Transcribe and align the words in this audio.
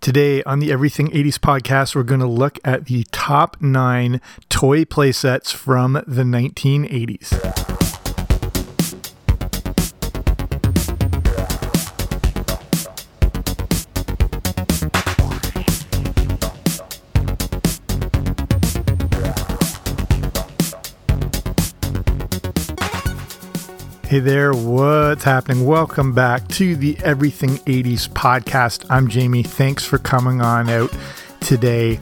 Today 0.00 0.44
on 0.44 0.60
the 0.60 0.70
Everything 0.70 1.08
80s 1.08 1.38
podcast, 1.38 1.96
we're 1.96 2.04
going 2.04 2.20
to 2.20 2.26
look 2.26 2.60
at 2.64 2.84
the 2.84 3.04
top 3.10 3.60
nine 3.60 4.20
toy 4.48 4.84
playsets 4.84 5.52
from 5.52 5.94
the 6.06 6.22
1980s. 6.22 7.87
Hey 24.08 24.20
there, 24.20 24.54
what's 24.54 25.24
happening? 25.24 25.66
Welcome 25.66 26.14
back 26.14 26.48
to 26.48 26.74
the 26.74 26.96
Everything 27.04 27.58
80s 27.66 28.08
podcast. 28.08 28.86
I'm 28.88 29.08
Jamie. 29.08 29.42
Thanks 29.42 29.84
for 29.84 29.98
coming 29.98 30.40
on 30.40 30.70
out 30.70 30.90
today. 31.40 32.00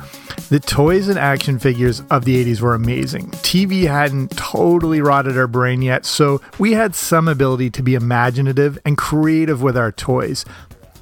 The 0.49 0.61
toys 0.61 1.09
and 1.09 1.19
action 1.19 1.59
figures 1.59 2.05
of 2.13 2.25
the 2.25 2.45
80s 2.45 2.61
were 2.61 2.77
amazing. 2.77 3.31
TV 3.43 3.89
hadn't 3.89 4.37
totally 4.37 5.01
rotted 5.01 5.37
our 5.37 5.49
brain 5.49 5.83
yet, 5.83 6.07
so 6.07 6.41
we 6.61 6.75
had 6.75 6.95
some 6.95 7.27
ability 7.27 7.71
to 7.71 7.83
be 7.83 7.97
imaginative 7.97 8.79
and 8.85 8.97
creative 8.97 9.61
with 9.61 9.77
our 9.77 9.91
toys. 9.91 10.45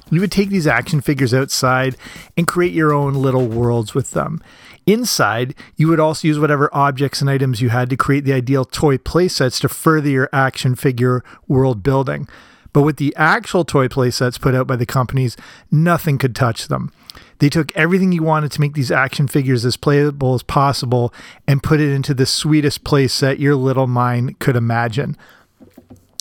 You 0.09 0.21
would 0.21 0.31
take 0.31 0.49
these 0.49 0.65
action 0.65 1.01
figures 1.01 1.35
outside 1.35 1.97
and 2.35 2.47
create 2.47 2.73
your 2.73 2.93
own 2.93 3.13
little 3.13 3.45
worlds 3.45 3.93
with 3.93 4.09
them. 4.11 4.41
Inside, 4.85 5.55
you 5.75 5.87
would 5.87 5.99
also 5.99 6.27
use 6.27 6.37
whatever 6.37 6.69
objects 6.73 7.21
and 7.21 7.29
items 7.29 7.61
you 7.61 7.69
had 7.69 7.89
to 7.89 7.97
create 7.97 8.23
the 8.23 8.33
ideal 8.33 8.65
toy 8.65 8.97
playsets 8.97 9.59
to 9.61 9.69
further 9.69 10.09
your 10.09 10.29
action 10.31 10.75
figure 10.75 11.23
world 11.47 11.81
building. 11.81 12.27
But 12.71 12.83
with 12.83 12.97
the 12.97 13.15
actual 13.15 13.63
toy 13.65 13.87
playsets 13.87 14.39
put 14.39 14.53
out 14.53 14.67
by 14.67 14.75
the 14.75 14.85
companies, 14.85 15.37
nothing 15.71 16.17
could 16.17 16.35
touch 16.35 16.67
them. 16.67 16.91
They 17.39 17.49
took 17.49 17.75
everything 17.75 18.11
you 18.11 18.21
wanted 18.23 18.51
to 18.51 18.61
make 18.61 18.73
these 18.73 18.91
action 18.91 19.27
figures 19.27 19.65
as 19.65 19.77
playable 19.77 20.35
as 20.35 20.43
possible 20.43 21.13
and 21.47 21.63
put 21.63 21.79
it 21.79 21.93
into 21.93 22.13
the 22.13 22.25
sweetest 22.25 22.83
playset 22.83 23.39
your 23.39 23.55
little 23.55 23.87
mind 23.87 24.39
could 24.39 24.55
imagine. 24.55 25.17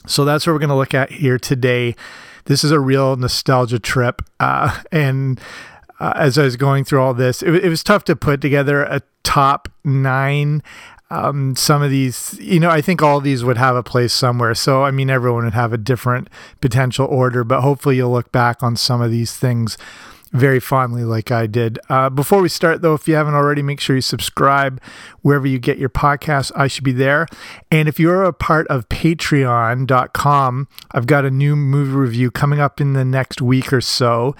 So 0.06 0.24
that's 0.24 0.46
what 0.46 0.52
we're 0.52 0.60
going 0.60 0.68
to 0.70 0.76
look 0.76 0.94
at 0.94 1.10
here 1.10 1.38
today. 1.38 1.96
This 2.44 2.62
is 2.62 2.70
a 2.70 2.80
real 2.80 3.16
nostalgia 3.16 3.78
trip. 3.78 4.22
Uh, 4.38 4.80
and 4.92 5.40
uh, 6.00 6.12
as 6.16 6.38
I 6.38 6.44
was 6.44 6.56
going 6.56 6.84
through 6.84 7.00
all 7.00 7.14
this, 7.14 7.42
it, 7.42 7.54
it, 7.54 7.68
was 7.68 7.82
tough 7.82 8.04
to 8.04 8.16
put 8.16 8.40
together 8.40 8.82
a 8.82 9.02
top 9.22 9.68
nine. 9.84 10.62
Um, 11.10 11.54
some 11.54 11.82
of 11.82 11.90
these, 11.90 12.38
you 12.40 12.58
know, 12.58 12.70
I 12.70 12.80
think 12.80 13.02
all 13.02 13.20
these 13.20 13.44
would 13.44 13.58
have 13.58 13.76
a 13.76 13.82
place 13.82 14.12
somewhere. 14.12 14.54
So, 14.54 14.82
I 14.82 14.90
mean, 14.90 15.10
everyone 15.10 15.44
would 15.44 15.54
have 15.54 15.72
a 15.72 15.78
different 15.78 16.28
potential 16.60 17.06
order, 17.06 17.44
but 17.44 17.60
hopefully 17.60 17.96
you'll 17.96 18.10
look 18.10 18.32
back 18.32 18.62
on 18.62 18.76
some 18.76 19.00
of 19.00 19.10
these 19.10 19.36
things 19.36 19.78
very 20.34 20.58
fondly, 20.58 21.04
like 21.04 21.30
I 21.30 21.46
did. 21.46 21.78
Uh, 21.88 22.10
before 22.10 22.42
we 22.42 22.48
start, 22.48 22.82
though, 22.82 22.94
if 22.94 23.06
you 23.06 23.14
haven't 23.14 23.34
already, 23.34 23.62
make 23.62 23.78
sure 23.78 23.94
you 23.94 24.02
subscribe 24.02 24.82
wherever 25.22 25.46
you 25.46 25.60
get 25.60 25.78
your 25.78 25.88
podcasts. 25.88 26.50
I 26.56 26.66
should 26.66 26.82
be 26.82 26.92
there. 26.92 27.28
And 27.70 27.88
if 27.88 28.00
you're 28.00 28.24
a 28.24 28.32
part 28.32 28.66
of 28.66 28.88
patreon.com, 28.88 30.68
I've 30.90 31.06
got 31.06 31.24
a 31.24 31.30
new 31.30 31.54
movie 31.54 31.92
review 31.92 32.32
coming 32.32 32.58
up 32.58 32.80
in 32.80 32.94
the 32.94 33.04
next 33.04 33.40
week 33.40 33.72
or 33.72 33.80
so. 33.80 34.34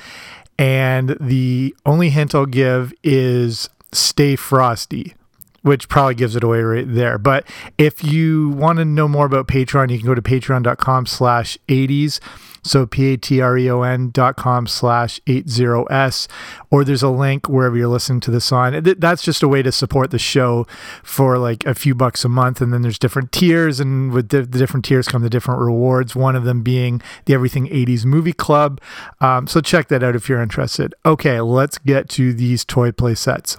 And 0.59 1.17
the 1.21 1.75
only 1.85 2.11
hint 2.11 2.35
I'll 2.35 2.47
give 2.47 2.93
is 3.03 3.69
stay 3.93 4.37
frosty, 4.37 5.15
which 5.65 5.89
probably 5.89 6.15
gives 6.15 6.37
it 6.37 6.45
away 6.45 6.61
right 6.61 6.87
there. 6.87 7.19
But 7.19 7.47
if 7.79 8.05
you 8.05 8.51
want 8.51 8.79
to 8.79 8.85
know 8.85 9.09
more 9.09 9.27
about 9.27 9.49
Patreon, 9.49 9.91
you 9.91 9.99
can 9.99 10.07
go 10.07 10.15
to 10.15 10.23
patreon.com 10.23 11.07
slash 11.07 11.59
80s 11.69 12.21
so 12.65 12.87
P-A-T-R-E-O-N 12.87 14.11
dot 14.11 14.37
com 14.37 14.67
slash 14.67 15.21
80S, 15.27 16.27
or 16.71 16.83
there's 16.83 17.03
a 17.03 17.11
link 17.11 17.49
wherever 17.49 17.77
you're 17.77 17.89
listening 17.89 18.21
to 18.21 18.31
this 18.31 18.51
on. 18.51 18.83
That's 18.99 19.23
just 19.23 19.43
a 19.43 19.49
way 19.49 19.63
to 19.63 19.71
support 19.71 20.11
the 20.11 20.19
show 20.19 20.67
for 21.03 21.39
like 21.39 21.65
a 21.67 21.75
few 21.75 21.95
bucks 21.95 22.25
a 22.25 22.29
month. 22.29 22.61
And 22.61 22.73
then 22.73 22.83
there's 22.83 22.99
different 22.99 23.33
tiers, 23.33 23.81
and 23.81 24.13
with 24.13 24.31
the, 24.31 24.45
different 24.45 24.85
tiers 24.85 25.07
come 25.07 25.23
the 25.23 25.31
different 25.31 25.61
rewards. 25.61 26.17
One 26.17 26.35
of 26.35 26.45
them 26.45 26.63
being 26.63 27.03
the 27.27 27.35
Everything 27.35 27.67
80s 27.69 28.05
Movie 28.07 28.33
Club. 28.33 28.81
Um, 29.21 29.47
so 29.47 29.61
check 29.61 29.89
that 29.89 30.03
out 30.03 30.17
if 30.17 30.29
you're 30.29 30.43
interested. 30.43 30.95
Okay, 31.05 31.41
let's 31.41 31.79
get 31.79 32.09
to 32.11 32.33
these 32.33 32.65
toy 32.65 32.93
play 32.93 33.15
sets. 33.15 33.59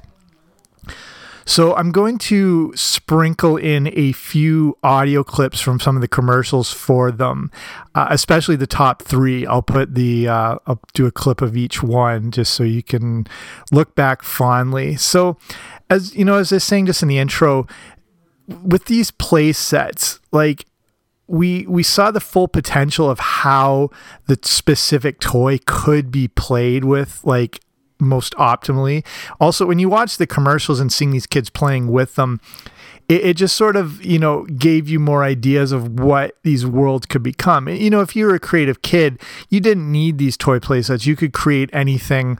So 1.55 1.73
I'm 1.73 1.93
going 1.93 2.17
to 2.17 2.73
sprinkle 2.75 3.55
in 3.55 3.89
a 3.93 4.11
few 4.11 4.77
audio 4.83 5.23
clips 5.23 5.61
from 5.61 5.79
some 5.79 5.95
of 5.95 6.01
the 6.01 6.07
commercials 6.09 6.73
for 6.73 7.13
them, 7.13 7.49
uh, 7.95 8.07
especially 8.09 8.57
the 8.57 8.67
top 8.67 9.01
three. 9.01 9.47
I'll 9.47 9.61
put 9.61 9.95
the 9.95 10.27
uh, 10.27 10.57
I'll 10.67 10.81
do 10.93 11.05
a 11.05 11.13
clip 11.13 11.41
of 11.41 11.55
each 11.55 11.81
one 11.81 12.31
just 12.31 12.53
so 12.53 12.65
you 12.65 12.83
can 12.83 13.25
look 13.71 13.95
back 13.95 14.21
fondly. 14.21 14.97
So, 14.97 15.37
as 15.89 16.13
you 16.13 16.25
know, 16.25 16.35
as 16.35 16.51
I 16.51 16.57
was 16.57 16.65
saying 16.65 16.87
just 16.87 17.01
in 17.01 17.07
the 17.07 17.19
intro, 17.19 17.67
with 18.61 18.87
these 18.87 19.11
play 19.11 19.53
sets, 19.53 20.19
like 20.33 20.65
we 21.27 21.65
we 21.67 21.83
saw 21.83 22.11
the 22.11 22.19
full 22.19 22.49
potential 22.49 23.09
of 23.09 23.19
how 23.19 23.91
the 24.27 24.37
specific 24.43 25.21
toy 25.21 25.59
could 25.65 26.11
be 26.11 26.27
played 26.27 26.83
with 26.83 27.21
like 27.23 27.61
most 28.05 28.33
optimally. 28.35 29.05
Also, 29.39 29.65
when 29.65 29.79
you 29.79 29.89
watch 29.89 30.17
the 30.17 30.27
commercials 30.27 30.79
and 30.79 30.91
seeing 30.91 31.11
these 31.11 31.27
kids 31.27 31.49
playing 31.49 31.91
with 31.91 32.15
them, 32.15 32.39
it, 33.07 33.25
it, 33.25 33.37
just 33.37 33.55
sort 33.55 33.75
of, 33.75 34.03
you 34.03 34.17
know, 34.17 34.45
gave 34.45 34.89
you 34.89 34.99
more 34.99 35.23
ideas 35.23 35.71
of 35.71 35.99
what 35.99 36.37
these 36.43 36.65
worlds 36.65 37.05
could 37.05 37.21
become. 37.21 37.67
You 37.67 37.89
know, 37.89 38.01
if 38.01 38.15
you 38.15 38.25
were 38.25 38.35
a 38.35 38.39
creative 38.39 38.81
kid, 38.81 39.19
you 39.49 39.59
didn't 39.59 39.91
need 39.91 40.17
these 40.17 40.37
toy 40.37 40.59
playsets. 40.59 41.05
You 41.05 41.15
could 41.15 41.33
create 41.33 41.69
anything 41.71 42.39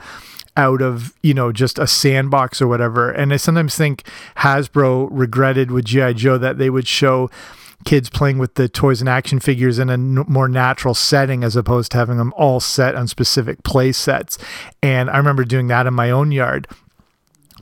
out 0.57 0.81
of 0.81 1.13
you 1.21 1.33
know 1.33 1.51
just 1.51 1.77
a 1.77 1.85
sandbox 1.85 2.61
or 2.61 2.67
whatever 2.69 3.11
and 3.11 3.33
i 3.33 3.35
sometimes 3.35 3.75
think 3.75 4.07
hasbro 4.37 5.07
regretted 5.11 5.69
with 5.69 5.83
gi 5.83 6.13
joe 6.13 6.37
that 6.37 6.57
they 6.57 6.69
would 6.69 6.87
show 6.87 7.29
kids 7.83 8.09
playing 8.09 8.37
with 8.37 8.55
the 8.55 8.69
toys 8.69 9.01
and 9.01 9.09
action 9.09 9.39
figures 9.39 9.77
in 9.79 9.89
a 9.89 9.93
n- 9.93 10.25
more 10.27 10.47
natural 10.47 10.93
setting 10.93 11.43
as 11.43 11.55
opposed 11.55 11.91
to 11.91 11.97
having 11.97 12.17
them 12.17 12.33
all 12.35 12.59
set 12.59 12.95
on 12.95 13.07
specific 13.07 13.63
play 13.63 13.91
sets. 13.91 14.37
And 14.81 15.09
I 15.09 15.17
remember 15.17 15.43
doing 15.43 15.67
that 15.67 15.87
in 15.87 15.93
my 15.93 16.09
own 16.09 16.31
yard 16.31 16.67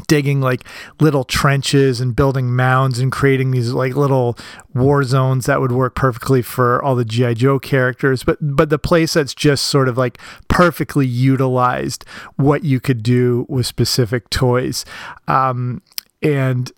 digging 0.07 0.41
like 0.41 0.63
little 0.99 1.23
trenches 1.23 2.01
and 2.01 2.15
building 2.15 2.55
mounds 2.55 2.99
and 2.99 3.11
creating 3.11 3.51
these 3.51 3.71
like 3.73 3.95
little 3.95 4.37
war 4.73 5.03
zones 5.03 5.45
that 5.45 5.61
would 5.61 5.71
work 5.71 5.95
perfectly 5.95 6.41
for 6.41 6.81
all 6.83 6.95
the 6.95 7.05
GI 7.05 7.35
Joe 7.35 7.59
characters. 7.59 8.23
But 8.23 8.37
but 8.41 8.69
the 8.69 8.79
playsets 8.79 9.35
just 9.35 9.67
sort 9.67 9.87
of 9.87 9.97
like 9.97 10.17
perfectly 10.47 11.05
utilized 11.05 12.05
what 12.37 12.63
you 12.63 12.79
could 12.79 13.03
do 13.03 13.45
with 13.47 13.65
specific 13.65 14.29
toys. 14.29 14.83
Um, 15.27 15.81
and 16.21 16.71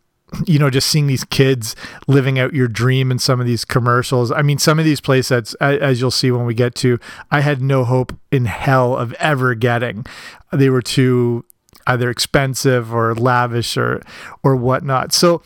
you 0.46 0.60
know, 0.60 0.70
just 0.70 0.90
seeing 0.90 1.08
these 1.08 1.24
kids 1.24 1.76
living 2.08 2.40
out 2.40 2.54
your 2.54 2.68
dream 2.68 3.12
in 3.12 3.20
some 3.20 3.40
of 3.40 3.46
these 3.46 3.64
commercials. 3.64 4.32
I 4.32 4.42
mean, 4.42 4.58
some 4.58 4.80
of 4.80 4.86
these 4.86 5.00
playsets, 5.00 5.56
as 5.62 6.02
you'll 6.02 6.12
see 6.12 6.32
when 6.32 6.46
we 6.46 6.54
get 6.54 6.76
to, 6.76 7.00
I 7.32 7.42
had 7.42 7.62
no 7.62 7.84
hope 7.84 8.14
in 8.32 8.46
hell 8.46 8.96
of 8.98 9.14
ever 9.14 9.56
getting. 9.56 10.06
They 10.52 10.70
were 10.70 10.82
too 10.82 11.46
either 11.88 12.10
expensive 12.10 12.94
or 12.94 13.14
lavish 13.14 13.78
or 13.78 14.02
or 14.44 14.56
whatnot. 14.56 15.14
So 15.14 15.44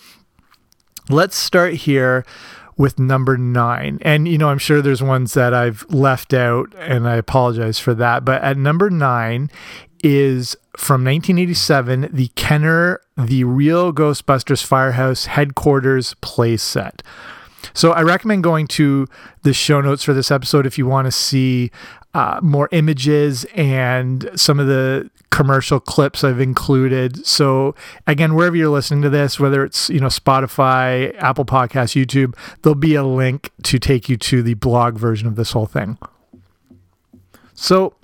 let's 1.10 1.36
start 1.36 1.74
here 1.74 2.26
with 2.78 2.98
number 2.98 3.38
nine. 3.38 4.00
And, 4.02 4.26
you 4.26 4.38
know, 4.38 4.48
I'm 4.48 4.58
sure 4.58 4.82
there's 4.82 5.04
ones 5.04 5.34
that 5.34 5.54
I've 5.54 5.86
left 5.90 6.34
out, 6.34 6.74
and 6.78 7.08
I 7.10 7.16
apologize 7.16 7.78
for 7.78 7.94
that. 7.96 8.24
But 8.24 8.42
at 8.42 8.56
number 8.56 8.90
nine 8.90 9.52
is 10.02 10.56
from 10.80 11.04
1987, 11.04 12.10
the 12.14 12.30
Kenner, 12.36 13.02
the 13.18 13.44
real 13.44 13.92
Ghostbusters 13.92 14.64
Firehouse 14.64 15.26
headquarters 15.26 16.16
playset. 16.22 17.02
So 17.74 17.92
I 17.92 18.02
recommend 18.02 18.44
going 18.44 18.66
to 18.68 19.06
the 19.44 19.54
show 19.54 19.82
notes 19.82 20.04
for 20.06 20.14
this 20.14 20.32
episode 20.32 20.66
if 20.66 20.78
you 20.78 20.88
want 20.88 21.06
to 21.06 21.12
see 21.12 21.70
uh, 22.14 22.40
more 22.42 22.70
images 22.72 23.46
and 23.54 24.32
some 24.36 24.58
of 24.58 24.68
the 24.68 25.12
commercial 25.32 25.82
clips 25.82 26.24
I've 26.24 26.40
included. 26.40 27.26
So 27.26 27.76
again, 28.08 28.34
wherever 28.34 28.56
you're 28.56 28.70
listening 28.70 29.02
to 29.02 29.10
this, 29.10 29.38
whether 29.38 29.66
it's 29.66 29.90
you 29.90 30.00
know 30.00 30.08
Spotify, 30.08 31.14
Apple 31.18 31.46
Podcasts, 31.46 31.94
YouTube, 31.94 32.36
there'll 32.62 32.74
be 32.74 32.96
a 32.96 33.04
link 33.04 33.52
to 33.64 33.80
take 33.80 34.08
you 34.08 34.16
to 34.16 34.42
the 34.42 34.54
blog 34.54 34.98
version 34.98 35.28
of 35.28 35.36
this 35.36 35.52
whole 35.52 35.68
thing. 35.68 35.98
So 37.54 37.96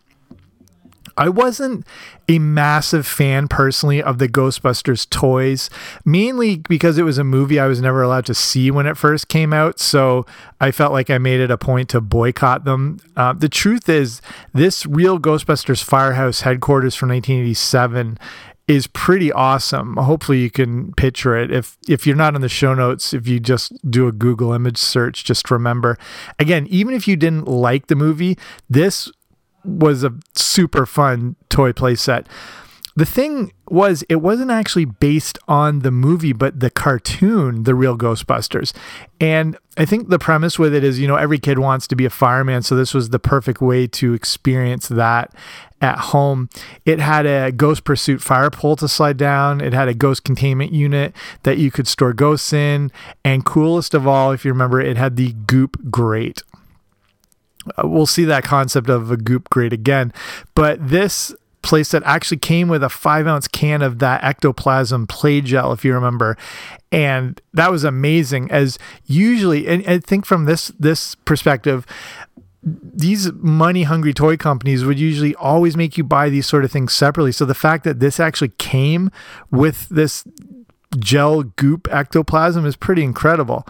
I 1.18 1.30
wasn't 1.30 1.86
a 2.28 2.40
massive 2.40 3.08
fan 3.08 3.48
personally 3.48 4.02
of 4.02 4.18
the 4.18 4.28
Ghostbusters 4.28 5.10
toys, 5.10 5.70
mainly 6.04 6.58
because 6.58 6.98
it 6.98 7.04
was 7.04 7.18
a 7.18 7.24
movie 7.24 7.60
I 7.60 7.68
was 7.68 7.82
never 7.82 8.02
allowed 8.02 8.26
to 8.28 8.34
see 8.34 8.72
when 8.72 8.86
it 8.88 8.98
first 8.98 9.28
came 9.28 9.54
out. 9.54 9.80
So 9.80 10.26
I 10.60 10.72
felt 10.72 10.92
like 10.92 11.10
I 11.10 11.18
made 11.18 11.40
it 11.40 11.52
a 11.52 11.58
point 11.58 11.90
to 11.90 12.02
boycott 12.02 12.66
them. 12.66 13.00
Uh, 13.16 13.34
the 13.34 13.50
truth 13.50 13.88
is, 13.88 14.22
this 14.54 14.86
real 14.86 15.20
Ghostbusters 15.20 15.84
Firehouse 15.84 16.42
headquarters 16.42 16.96
from 16.96 17.10
1987 17.10 18.18
is 18.68 18.88
pretty 18.88 19.32
awesome. 19.32 19.96
Hopefully 19.98 20.40
you 20.40 20.50
can 20.50 20.92
picture 20.94 21.38
it. 21.38 21.52
If 21.52 21.78
if 21.88 22.08
you're 22.08 22.16
not 22.16 22.36
in 22.36 22.42
the 22.42 22.50
show 22.50 22.74
notes, 22.74 23.14
if 23.14 23.28
you 23.28 23.40
just 23.40 23.74
do 23.90 24.08
a 24.08 24.12
Google 24.12 24.54
image 24.54 24.78
search, 24.78 25.24
just 25.24 25.52
remember. 25.52 25.98
Again, 26.40 26.66
even 26.70 26.96
if 26.96 27.08
you 27.08 27.16
didn't 27.16 27.48
like 27.48 27.88
the 27.88 27.96
movie, 27.96 28.38
this 28.68 29.12
was 29.66 30.04
a 30.04 30.14
super 30.36 30.86
fun 30.86 31.36
toy 31.50 31.72
playset. 31.72 32.26
The 32.98 33.06
thing 33.06 33.52
was, 33.68 34.04
it 34.08 34.18
wasn't 34.18 34.52
actually 34.52 34.86
based 34.86 35.38
on 35.50 35.80
the 35.80 35.92
movie, 35.92 36.32
but 36.32 36.62
the 36.62 36.70
cartoon, 36.70 37.64
The 37.64 37.76
Real 37.76 37.98
Ghostbusters. 37.98 38.72
And 39.20 39.58
I 39.78 39.84
think 39.84 40.08
the 40.08 40.20
premise 40.20 40.58
with 40.58 40.74
it 40.74 40.82
is, 40.82 40.98
you 40.98 41.06
know, 41.06 41.18
every 41.18 41.38
kid 41.38 41.60
wants 41.60 41.88
to 41.88 41.96
be 41.98 42.06
a 42.06 42.10
fireman. 42.10 42.62
So 42.62 42.74
this 42.74 42.94
was 42.94 43.10
the 43.10 43.20
perfect 43.20 43.60
way 43.60 43.86
to 43.88 44.14
experience 44.14 44.88
that 44.88 45.36
at 45.82 45.98
home. 45.98 46.50
It 46.86 47.00
had 47.00 47.26
a 47.26 47.52
ghost 47.52 47.84
pursuit 47.84 48.22
fire 48.22 48.50
pole 48.50 48.78
to 48.78 48.88
slide 48.88 49.18
down, 49.18 49.60
it 49.60 49.74
had 49.74 49.90
a 49.90 49.94
ghost 49.94 50.24
containment 50.24 50.72
unit 50.72 51.14
that 51.44 51.58
you 51.58 51.72
could 51.72 51.90
store 51.90 52.14
ghosts 52.14 52.54
in. 52.54 52.94
And 53.26 53.44
coolest 53.44 53.94
of 53.94 54.08
all, 54.08 54.32
if 54.32 54.46
you 54.46 54.52
remember, 54.52 54.80
it 54.80 54.96
had 54.96 55.18
the 55.18 55.34
goop 55.34 55.92
grate. 55.92 56.44
Uh, 57.78 57.88
we'll 57.88 58.06
see 58.06 58.26
that 58.26 58.44
concept 58.44 58.90
of 58.90 59.12
a 59.12 59.18
goop 59.18 59.50
grate 59.50 59.74
again. 59.74 60.14
But 60.54 60.88
this 60.88 61.34
place 61.62 61.90
that 61.90 62.04
actually 62.06 62.38
came 62.38 62.68
with 62.68 62.84
a 62.84 62.90
five 62.90 63.26
ounce 63.26 63.48
can 63.48 63.82
of 63.82 64.00
that 64.00 64.24
ectoplasm 64.24 65.08
play 65.08 65.42
gel, 65.42 65.74
if 65.74 65.84
you 65.84 65.94
remember. 65.94 66.38
And 66.92 67.42
that 67.54 67.72
was 67.72 67.84
amazing. 67.84 68.52
As 68.52 68.78
usually, 69.06 69.68
and 69.68 69.86
I 69.88 70.00
think 70.00 70.26
from 70.26 70.46
this 70.46 70.72
this 70.80 71.16
perspective, 71.16 71.86
these 72.64 73.32
money 73.34 73.84
hungry 73.84 74.14
toy 74.14 74.38
companies 74.38 74.86
would 74.86 75.00
usually 75.00 75.36
always 75.36 75.76
make 75.78 75.98
you 75.98 76.04
buy 76.04 76.30
these 76.30 76.48
sort 76.48 76.66
of 76.66 76.72
things 76.72 76.94
separately. 76.94 77.32
So 77.32 77.46
the 77.46 77.54
fact 77.54 77.84
that 77.84 78.00
this 78.00 78.20
actually 78.20 78.54
came 78.58 79.12
with 79.52 79.90
this 79.90 80.24
gel 81.00 81.44
goop 81.44 81.88
ectoplasm 81.92 82.66
is 82.66 82.76
pretty 82.76 83.04
incredible. 83.04 83.68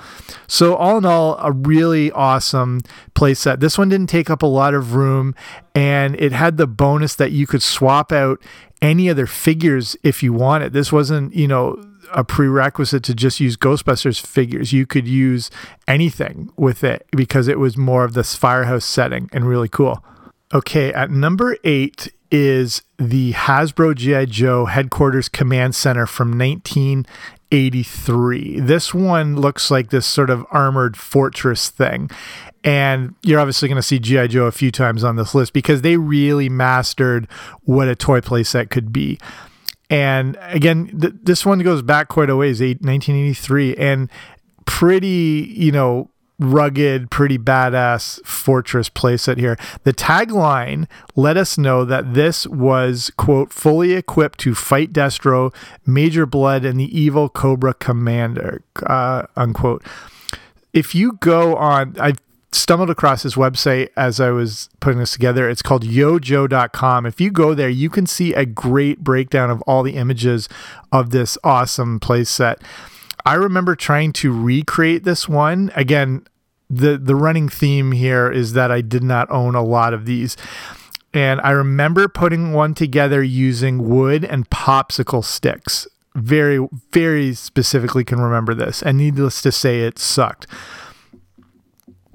So 0.47 0.75
all 0.75 0.97
in 0.97 1.05
all, 1.05 1.37
a 1.39 1.51
really 1.51 2.11
awesome 2.11 2.81
playset. 3.13 3.59
This 3.59 3.77
one 3.77 3.89
didn't 3.89 4.07
take 4.07 4.29
up 4.29 4.41
a 4.41 4.47
lot 4.47 4.73
of 4.73 4.95
room 4.95 5.35
and 5.73 6.15
it 6.19 6.31
had 6.31 6.57
the 6.57 6.67
bonus 6.67 7.15
that 7.15 7.31
you 7.31 7.47
could 7.47 7.63
swap 7.63 8.11
out 8.11 8.41
any 8.81 9.09
other 9.09 9.25
figures 9.25 9.95
if 10.03 10.21
you 10.21 10.33
wanted. 10.33 10.73
This 10.73 10.91
wasn't, 10.91 11.35
you 11.35 11.47
know, 11.47 11.81
a 12.13 12.23
prerequisite 12.23 13.03
to 13.03 13.15
just 13.15 13.39
use 13.39 13.57
Ghostbusters 13.57 14.23
figures. 14.25 14.71
You 14.71 14.85
could 14.85 15.07
use 15.07 15.49
anything 15.87 16.51
with 16.55 16.83
it 16.83 17.05
because 17.11 17.47
it 17.47 17.59
was 17.59 17.77
more 17.77 18.03
of 18.03 18.13
this 18.13 18.35
firehouse 18.35 18.85
setting 18.85 19.29
and 19.33 19.47
really 19.47 19.69
cool. 19.69 20.03
Okay, 20.53 20.93
at 20.93 21.09
number 21.09 21.57
eight 21.63 22.13
is 22.31 22.81
the 22.97 23.33
Hasbro 23.33 23.95
G.I. 23.95 24.25
Joe 24.25 24.65
headquarters 24.65 25.29
command 25.29 25.75
center 25.75 26.05
from 26.05 26.37
1983. 26.37 28.59
This 28.59 28.93
one 28.93 29.35
looks 29.35 29.71
like 29.71 29.89
this 29.89 30.05
sort 30.05 30.29
of 30.29 30.45
armored 30.51 30.97
fortress 30.97 31.69
thing. 31.69 32.09
And 32.63 33.15
you're 33.21 33.39
obviously 33.39 33.69
going 33.69 33.77
to 33.77 33.83
see 33.83 33.99
G.I. 33.99 34.27
Joe 34.27 34.45
a 34.45 34.51
few 34.51 34.71
times 34.71 35.03
on 35.03 35.15
this 35.15 35.35
list 35.35 35.53
because 35.53 35.81
they 35.81 35.97
really 35.97 36.49
mastered 36.49 37.27
what 37.61 37.87
a 37.87 37.95
toy 37.95 38.21
playset 38.21 38.69
could 38.69 38.91
be. 38.91 39.19
And 39.89 40.37
again, 40.41 40.99
th- 40.99 41.13
this 41.21 41.45
one 41.45 41.59
goes 41.59 41.83
back 41.83 42.07
quite 42.07 42.29
a 42.29 42.35
ways, 42.35 42.59
1983, 42.59 43.75
and 43.75 44.09
pretty, 44.65 45.53
you 45.55 45.71
know, 45.71 46.09
rugged, 46.39 47.09
pretty 47.09 47.37
badass 47.37 48.23
fortress 48.25 48.89
playset 48.89 49.37
here. 49.37 49.57
The 49.83 49.93
tagline 49.93 50.87
let 51.15 51.37
us 51.37 51.57
know 51.57 51.85
that 51.85 52.13
this 52.13 52.45
was, 52.47 53.11
quote, 53.17 53.53
fully 53.53 53.93
equipped 53.93 54.39
to 54.39 54.53
fight 54.55 54.91
Destro, 54.91 55.53
Major 55.85 56.25
Blood, 56.25 56.65
and 56.65 56.79
the 56.79 56.97
evil 56.97 57.29
Cobra 57.29 57.73
Commander, 57.73 58.63
uh, 58.85 59.23
unquote. 59.35 59.83
If 60.73 60.93
you 60.93 61.13
go 61.13 61.55
on, 61.55 61.95
I 61.99 62.15
stumbled 62.51 62.89
across 62.89 63.23
this 63.23 63.35
website 63.35 63.89
as 63.95 64.19
I 64.19 64.31
was 64.31 64.69
putting 64.79 64.99
this 64.99 65.11
together. 65.11 65.49
It's 65.49 65.61
called 65.61 65.83
yojoe.com. 65.83 67.05
If 67.05 67.21
you 67.21 67.31
go 67.31 67.53
there, 67.53 67.69
you 67.69 67.89
can 67.89 68.05
see 68.05 68.33
a 68.33 68.45
great 68.45 68.99
breakdown 68.99 69.49
of 69.49 69.61
all 69.63 69.83
the 69.83 69.95
images 69.95 70.49
of 70.91 71.11
this 71.11 71.37
awesome 71.43 71.99
playset. 71.99 72.57
I 73.25 73.33
remember 73.35 73.75
trying 73.75 74.13
to 74.13 74.31
recreate 74.31 75.03
this 75.03 75.27
one. 75.27 75.71
Again, 75.75 76.25
the 76.69 76.97
the 76.97 77.15
running 77.15 77.49
theme 77.49 77.91
here 77.91 78.31
is 78.31 78.53
that 78.53 78.71
I 78.71 78.81
did 78.81 79.03
not 79.03 79.29
own 79.31 79.55
a 79.55 79.63
lot 79.63 79.93
of 79.93 80.05
these. 80.05 80.37
And 81.13 81.39
I 81.41 81.51
remember 81.51 82.07
putting 82.09 82.51
one 82.51 82.73
together 82.73 83.23
using 83.23 83.87
wood 83.89 84.25
and 84.25 84.49
popsicle 84.49 85.23
sticks. 85.23 85.87
Very, 86.13 86.67
very 86.91 87.33
specifically 87.33 88.03
can 88.03 88.19
remember 88.19 88.53
this. 88.53 88.81
And 88.81 88.97
needless 88.97 89.41
to 89.43 89.51
say, 89.51 89.81
it 89.81 89.97
sucked. 89.97 90.45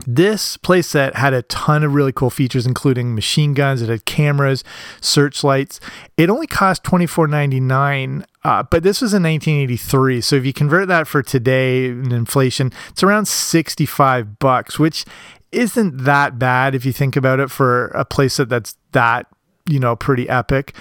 This 0.06 0.56
playset 0.56 1.14
had 1.14 1.32
a 1.32 1.42
ton 1.42 1.84
of 1.84 1.94
really 1.94 2.12
cool 2.12 2.30
features, 2.30 2.66
including 2.66 3.14
machine 3.14 3.54
guns. 3.54 3.82
It 3.82 3.88
had 3.88 4.04
cameras, 4.04 4.64
searchlights. 5.00 5.80
It 6.16 6.30
only 6.30 6.46
cost 6.46 6.84
twenty 6.84 7.06
four 7.06 7.26
ninety 7.26 7.60
nine, 7.60 8.24
uh, 8.44 8.62
but 8.62 8.82
this 8.82 9.00
was 9.00 9.12
in 9.12 9.22
1983. 9.22 10.20
So 10.20 10.36
if 10.36 10.46
you 10.46 10.52
convert 10.52 10.88
that 10.88 11.06
for 11.06 11.22
today 11.22 11.86
in 11.86 12.12
inflation, 12.12 12.72
it's 12.88 13.02
around 13.02 13.26
65 13.26 14.38
bucks, 14.38 14.78
which 14.78 15.04
isn't 15.52 16.04
that 16.04 16.38
bad 16.38 16.74
if 16.74 16.84
you 16.84 16.92
think 16.92 17.16
about 17.16 17.40
it 17.40 17.50
for 17.50 17.88
a 17.88 18.04
playset 18.04 18.48
that's 18.48 18.76
that 18.92 19.26
you 19.66 19.78
know 19.78 19.96
pretty 19.96 20.28
epic. 20.28 20.74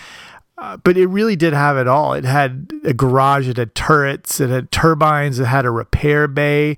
Uh, 0.60 0.76
but 0.76 0.98
it 0.98 1.08
really 1.08 1.38
did 1.38 1.54
have 1.54 1.78
it 1.78 1.88
all. 1.88 2.14
It 2.14 2.26
had 2.26 2.70
a 2.84 2.94
garage, 2.94 3.48
it 3.48 3.56
had 3.56 3.76
turrets, 3.76 4.42
it 4.42 4.50
had 4.50 4.72
turbines, 4.72 5.40
it 5.40 5.46
had 5.46 5.66
a 5.66 5.72
repair 5.72 6.28
bay. 6.28 6.76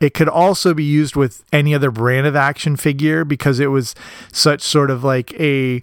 It 0.00 0.12
could 0.12 0.28
also 0.28 0.74
be 0.74 0.84
used 0.84 1.16
with 1.16 1.42
any 1.50 1.74
other 1.74 1.90
brand 1.90 2.26
of 2.26 2.36
action 2.36 2.76
figure 2.76 3.24
because 3.24 3.58
it 3.58 3.68
was 3.68 3.94
such 4.32 4.60
sort 4.60 4.90
of 4.90 5.02
like 5.02 5.32
a 5.40 5.82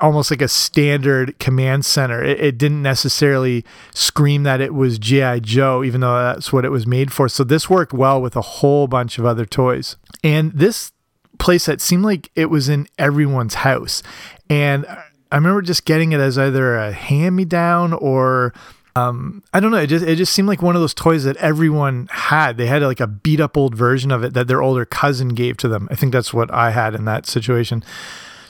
almost 0.00 0.30
like 0.30 0.40
a 0.40 0.48
standard 0.48 1.38
command 1.38 1.84
center. 1.84 2.24
It, 2.24 2.40
it 2.40 2.58
didn't 2.58 2.82
necessarily 2.82 3.62
scream 3.94 4.42
that 4.44 4.62
it 4.62 4.72
was 4.72 4.98
G.I. 4.98 5.40
Joe, 5.40 5.84
even 5.84 6.00
though 6.00 6.16
that's 6.16 6.54
what 6.54 6.64
it 6.64 6.70
was 6.70 6.86
made 6.86 7.12
for. 7.12 7.28
So 7.28 7.44
this 7.44 7.68
worked 7.68 7.92
well 7.92 8.20
with 8.20 8.34
a 8.34 8.40
whole 8.40 8.86
bunch 8.86 9.18
of 9.18 9.26
other 9.26 9.44
toys. 9.44 9.96
And 10.24 10.52
this 10.52 10.92
playset 11.38 11.82
seemed 11.82 12.04
like 12.04 12.30
it 12.34 12.46
was 12.46 12.70
in 12.70 12.88
everyone's 12.98 13.54
house. 13.56 14.02
And 14.48 14.86
I 15.30 15.36
remember 15.36 15.62
just 15.62 15.84
getting 15.84 16.12
it 16.12 16.20
as 16.20 16.38
either 16.38 16.76
a 16.76 16.92
hand 16.92 17.36
me 17.36 17.44
down 17.44 17.92
or 17.92 18.54
um, 18.94 19.42
I 19.52 19.60
don't 19.60 19.70
know. 19.70 19.78
It 19.78 19.88
just 19.88 20.06
it 20.06 20.16
just 20.16 20.32
seemed 20.32 20.48
like 20.48 20.62
one 20.62 20.74
of 20.74 20.80
those 20.80 20.94
toys 20.94 21.24
that 21.24 21.36
everyone 21.36 22.08
had. 22.10 22.56
They 22.56 22.66
had 22.66 22.82
like 22.82 23.00
a 23.00 23.06
beat 23.06 23.40
up 23.40 23.56
old 23.56 23.74
version 23.74 24.10
of 24.10 24.24
it 24.24 24.32
that 24.32 24.48
their 24.48 24.62
older 24.62 24.86
cousin 24.86 25.30
gave 25.30 25.58
to 25.58 25.68
them. 25.68 25.86
I 25.90 25.96
think 25.96 26.12
that's 26.12 26.32
what 26.32 26.52
I 26.52 26.70
had 26.70 26.94
in 26.94 27.04
that 27.04 27.26
situation. 27.26 27.84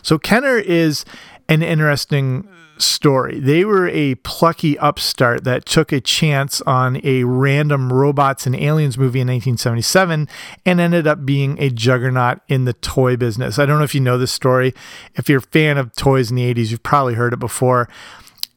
So 0.02 0.18
Kenner 0.18 0.56
is 0.56 1.04
an 1.48 1.62
interesting 1.62 2.48
story. 2.78 3.40
They 3.40 3.64
were 3.64 3.88
a 3.88 4.16
plucky 4.16 4.78
upstart 4.78 5.44
that 5.44 5.64
took 5.64 5.92
a 5.92 6.00
chance 6.00 6.60
on 6.62 7.00
a 7.04 7.24
random 7.24 7.92
robots 7.92 8.46
and 8.46 8.54
aliens 8.54 8.98
movie 8.98 9.20
in 9.20 9.28
1977 9.28 10.28
and 10.64 10.80
ended 10.80 11.06
up 11.06 11.24
being 11.24 11.58
a 11.58 11.70
juggernaut 11.70 12.40
in 12.48 12.64
the 12.64 12.72
toy 12.74 13.16
business. 13.16 13.58
I 13.58 13.66
don't 13.66 13.78
know 13.78 13.84
if 13.84 13.94
you 13.94 14.00
know 14.00 14.18
this 14.18 14.32
story. 14.32 14.74
If 15.14 15.28
you're 15.28 15.38
a 15.38 15.42
fan 15.42 15.78
of 15.78 15.94
toys 15.94 16.30
in 16.30 16.36
the 16.36 16.54
80s, 16.54 16.70
you've 16.70 16.82
probably 16.82 17.14
heard 17.14 17.32
it 17.32 17.38
before. 17.38 17.88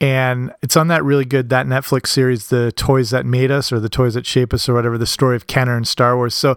And 0.02 0.54
it's 0.62 0.78
on 0.78 0.88
that 0.88 1.04
really 1.04 1.26
good 1.26 1.50
that 1.50 1.66
Netflix 1.66 2.08
series, 2.08 2.48
The 2.48 2.72
Toys 2.72 3.10
That 3.10 3.26
Made 3.26 3.52
Us 3.52 3.72
or 3.72 3.80
The 3.80 3.90
Toys 3.90 4.14
That 4.14 4.26
Shape 4.26 4.54
Us 4.54 4.70
or 4.70 4.74
whatever, 4.74 4.98
the 4.98 5.06
story 5.06 5.36
of 5.36 5.48
Kenner 5.48 5.76
and 5.76 5.88
Star 5.88 6.16
Wars. 6.16 6.34
So 6.34 6.56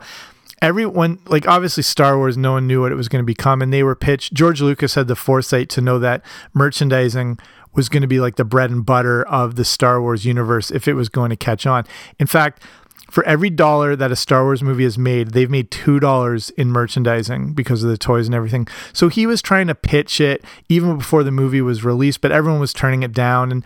everyone 0.63 1.19
like 1.27 1.47
obviously 1.47 1.83
Star 1.83 2.17
Wars 2.17 2.39
no 2.39 2.53
one 2.53 2.67
knew 2.67 2.81
what 2.81 2.93
it 2.93 2.95
was 2.95 3.09
going 3.09 3.23
to 3.23 3.27
become 3.27 3.61
and 3.61 3.73
they 3.73 3.83
were 3.83 3.97
pitched 3.97 4.33
George 4.33 4.63
Lucas 4.63 4.95
had 4.95 5.09
the 5.09 5.17
foresight 5.17 5.69
to 5.71 5.83
know 5.83 5.99
that 5.99 6.25
merchandising 6.55 7.39
was 7.75 7.89
going 7.89 8.03
to 8.03 8.07
be 8.07 8.21
like 8.21 8.37
the 8.37 8.45
bread 8.45 8.71
and 8.71 8.87
butter 8.87 9.27
of 9.27 9.57
the 9.57 9.65
Star 9.65 10.01
Wars 10.01 10.25
universe 10.25 10.71
if 10.71 10.87
it 10.87 10.95
was 10.95 11.09
going 11.09 11.31
to 11.31 11.37
catch 11.37 11.67
on. 11.67 11.85
In 12.19 12.27
fact, 12.27 12.63
for 13.11 13.25
every 13.25 13.51
dollar 13.51 13.95
that 13.95 14.11
a 14.11 14.17
Star 14.17 14.45
Wars 14.45 14.63
movie 14.63 14.85
has 14.85 14.97
made, 14.97 15.33
they've 15.33 15.51
made 15.51 15.71
$2 15.71 16.51
in 16.57 16.69
merchandising 16.69 17.53
because 17.53 17.83
of 17.83 17.91
the 17.91 17.99
toys 17.99 18.27
and 18.27 18.35
everything. 18.35 18.67
So 18.93 19.09
he 19.09 19.27
was 19.27 19.43
trying 19.43 19.67
to 19.67 19.75
pitch 19.75 20.21
it 20.21 20.43
even 20.71 20.97
before 20.97 21.23
the 21.23 21.31
movie 21.31 21.61
was 21.61 21.85
released, 21.85 22.23
but 22.23 22.33
everyone 22.33 22.61
was 22.61 22.73
turning 22.73 23.03
it 23.03 23.13
down 23.13 23.53
and 23.53 23.65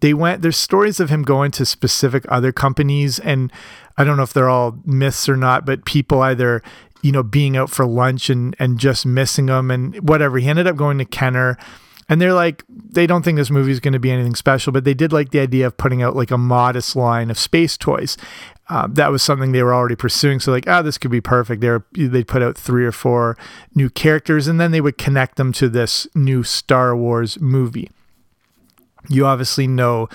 they 0.00 0.14
went 0.14 0.42
there's 0.42 0.56
stories 0.56 1.00
of 1.00 1.10
him 1.10 1.22
going 1.22 1.50
to 1.52 1.64
specific 1.64 2.24
other 2.28 2.52
companies 2.52 3.18
and 3.18 3.52
I 3.96 4.04
don't 4.04 4.16
know 4.16 4.22
if 4.22 4.32
they're 4.32 4.48
all 4.48 4.78
myths 4.84 5.28
or 5.28 5.36
not, 5.36 5.66
but 5.66 5.84
people 5.84 6.22
either 6.22 6.62
you 7.02 7.12
know 7.12 7.22
being 7.22 7.56
out 7.56 7.70
for 7.70 7.86
lunch 7.86 8.30
and 8.30 8.56
and 8.58 8.78
just 8.78 9.06
missing 9.06 9.46
them 9.46 9.70
and 9.70 10.08
whatever. 10.08 10.38
He 10.38 10.48
ended 10.48 10.66
up 10.66 10.76
going 10.76 10.98
to 10.98 11.04
Kenner 11.04 11.58
And 12.08 12.20
they're 12.20 12.34
like, 12.34 12.64
they 12.68 13.06
don't 13.06 13.22
think 13.22 13.38
this 13.38 13.50
movie 13.52 13.70
is 13.70 13.78
going 13.78 13.92
to 13.92 14.00
be 14.00 14.10
anything 14.10 14.34
special, 14.34 14.72
but 14.72 14.82
they 14.82 14.94
did 14.94 15.12
like 15.12 15.30
the 15.30 15.38
idea 15.38 15.64
of 15.64 15.76
putting 15.76 16.02
out 16.02 16.16
like 16.16 16.32
a 16.32 16.38
modest 16.38 16.96
line 16.96 17.30
of 17.30 17.38
space 17.38 17.76
toys. 17.76 18.16
Uh, 18.68 18.88
that 18.90 19.12
was 19.12 19.22
something 19.22 19.52
they 19.52 19.62
were 19.62 19.72
already 19.72 19.94
pursuing. 19.94 20.40
So 20.40 20.50
like, 20.50 20.66
ah, 20.66 20.78
oh, 20.78 20.82
this 20.82 20.98
could 20.98 21.12
be 21.12 21.20
perfect. 21.20 21.60
They 21.60 21.78
they'd 21.92 22.26
put 22.26 22.42
out 22.42 22.58
three 22.58 22.84
or 22.84 22.92
four 22.92 23.36
new 23.76 23.90
characters, 23.90 24.48
and 24.48 24.60
then 24.60 24.72
they 24.72 24.80
would 24.80 24.98
connect 24.98 25.36
them 25.36 25.52
to 25.54 25.68
this 25.68 26.08
new 26.14 26.42
Star 26.42 26.96
Wars 26.96 27.40
movie. 27.40 27.90
You 29.08 29.26
obviously 29.26 29.66
know 29.66 30.08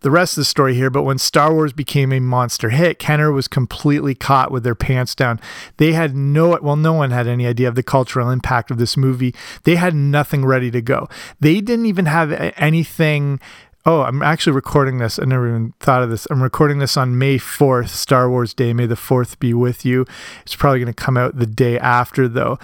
the 0.00 0.10
rest 0.10 0.34
of 0.36 0.42
the 0.42 0.44
story 0.44 0.74
here, 0.74 0.90
but 0.90 1.02
when 1.02 1.18
Star 1.18 1.52
Wars 1.52 1.72
became 1.72 2.12
a 2.12 2.20
monster 2.20 2.70
hit, 2.70 2.98
Kenner 2.98 3.32
was 3.32 3.48
completely 3.48 4.14
caught 4.14 4.52
with 4.52 4.62
their 4.62 4.74
pants 4.74 5.14
down. 5.14 5.40
They 5.78 5.94
had 5.94 6.14
no, 6.14 6.58
well, 6.60 6.76
no 6.76 6.92
one 6.92 7.10
had 7.10 7.26
any 7.26 7.46
idea 7.46 7.68
of 7.68 7.74
the 7.74 7.82
cultural 7.82 8.30
impact 8.30 8.70
of 8.70 8.78
this 8.78 8.96
movie. 8.96 9.34
They 9.64 9.76
had 9.76 9.94
nothing 9.94 10.44
ready 10.44 10.70
to 10.70 10.82
go. 10.82 11.08
They 11.40 11.60
didn't 11.60 11.86
even 11.86 12.06
have 12.06 12.32
anything. 12.56 13.40
Oh, 13.84 14.02
I'm 14.02 14.22
actually 14.22 14.52
recording 14.52 14.98
this. 14.98 15.18
I 15.18 15.24
never 15.24 15.48
even 15.48 15.72
thought 15.80 16.02
of 16.02 16.10
this. 16.10 16.26
I'm 16.30 16.42
recording 16.42 16.78
this 16.78 16.96
on 16.96 17.18
May 17.18 17.38
4th, 17.38 17.88
Star 17.88 18.28
Wars 18.28 18.52
Day. 18.52 18.72
May 18.72 18.86
the 18.86 18.96
4th 18.96 19.38
be 19.38 19.54
with 19.54 19.84
you. 19.84 20.04
It's 20.42 20.56
probably 20.56 20.80
going 20.80 20.92
to 20.92 21.04
come 21.04 21.16
out 21.16 21.38
the 21.38 21.46
day 21.46 21.78
after, 21.78 22.28
though. 22.28 22.58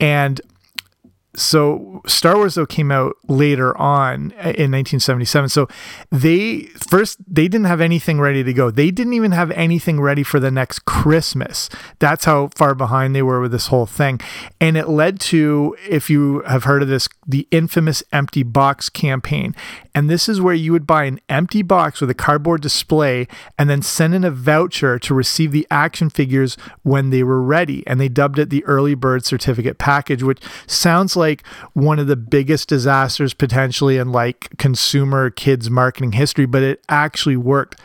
And 0.00 0.40
so 1.36 2.02
Star 2.06 2.36
Wars 2.36 2.54
though 2.54 2.66
came 2.66 2.90
out 2.90 3.16
later 3.28 3.76
on 3.76 4.32
uh, 4.32 4.56
in 4.56 4.72
1977. 4.72 5.48
So 5.48 5.68
they 6.10 6.62
first 6.88 7.18
they 7.26 7.48
didn't 7.48 7.66
have 7.66 7.80
anything 7.80 8.20
ready 8.20 8.42
to 8.42 8.52
go. 8.52 8.70
They 8.70 8.90
didn't 8.90 9.12
even 9.12 9.32
have 9.32 9.50
anything 9.52 10.00
ready 10.00 10.22
for 10.22 10.40
the 10.40 10.50
next 10.50 10.84
Christmas. 10.84 11.68
That's 11.98 12.24
how 12.24 12.50
far 12.56 12.74
behind 12.74 13.14
they 13.14 13.22
were 13.22 13.40
with 13.40 13.52
this 13.52 13.68
whole 13.68 13.86
thing. 13.86 14.20
And 14.60 14.76
it 14.76 14.88
led 14.88 15.20
to 15.20 15.76
if 15.88 16.10
you 16.10 16.40
have 16.42 16.64
heard 16.64 16.82
of 16.82 16.88
this 16.88 17.08
the 17.28 17.46
infamous 17.50 18.02
empty 18.10 18.42
box 18.42 18.88
campaign. 18.88 19.54
And 19.94 20.08
this 20.08 20.28
is 20.28 20.40
where 20.40 20.54
you 20.54 20.72
would 20.72 20.86
buy 20.86 21.04
an 21.04 21.20
empty 21.28 21.62
box 21.62 22.00
with 22.00 22.08
a 22.08 22.14
cardboard 22.14 22.62
display 22.62 23.28
and 23.58 23.68
then 23.68 23.82
send 23.82 24.14
in 24.14 24.24
a 24.24 24.30
voucher 24.30 24.98
to 24.98 25.14
receive 25.14 25.52
the 25.52 25.66
action 25.70 26.08
figures 26.08 26.56
when 26.82 27.10
they 27.10 27.22
were 27.22 27.42
ready. 27.42 27.86
And 27.86 28.00
they 28.00 28.08
dubbed 28.08 28.38
it 28.38 28.48
the 28.48 28.64
early 28.64 28.94
bird 28.94 29.26
certificate 29.26 29.76
package, 29.76 30.22
which 30.22 30.42
sounds 30.66 31.14
like 31.16 31.46
one 31.74 31.98
of 31.98 32.06
the 32.06 32.16
biggest 32.16 32.68
disasters 32.68 33.34
potentially 33.34 33.98
in 33.98 34.10
like 34.10 34.56
consumer 34.56 35.28
kids 35.28 35.68
marketing 35.70 36.12
history, 36.12 36.46
but 36.46 36.62
it 36.62 36.82
actually 36.88 37.36
worked. 37.36 37.78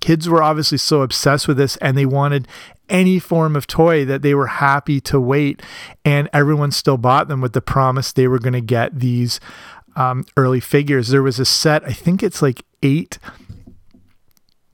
Kids 0.00 0.28
were 0.28 0.42
obviously 0.42 0.78
so 0.78 1.02
obsessed 1.02 1.46
with 1.46 1.56
this 1.56 1.76
and 1.76 1.96
they 1.96 2.06
wanted 2.06 2.48
any 2.90 3.18
form 3.18 3.56
of 3.56 3.66
toy 3.66 4.04
that 4.04 4.22
they 4.22 4.34
were 4.34 4.48
happy 4.48 5.00
to 5.02 5.18
wait. 5.18 5.62
And 6.04 6.28
everyone 6.32 6.72
still 6.72 6.98
bought 6.98 7.28
them 7.28 7.40
with 7.40 7.52
the 7.54 7.62
promise 7.62 8.12
they 8.12 8.28
were 8.28 8.38
going 8.38 8.52
to 8.52 8.60
get 8.60 8.98
these 8.98 9.40
um, 9.96 10.24
early 10.36 10.60
figures. 10.60 11.08
There 11.08 11.22
was 11.22 11.38
a 11.38 11.44
set, 11.44 11.84
I 11.84 11.92
think 11.92 12.22
it's 12.22 12.42
like 12.42 12.64
eight, 12.82 13.18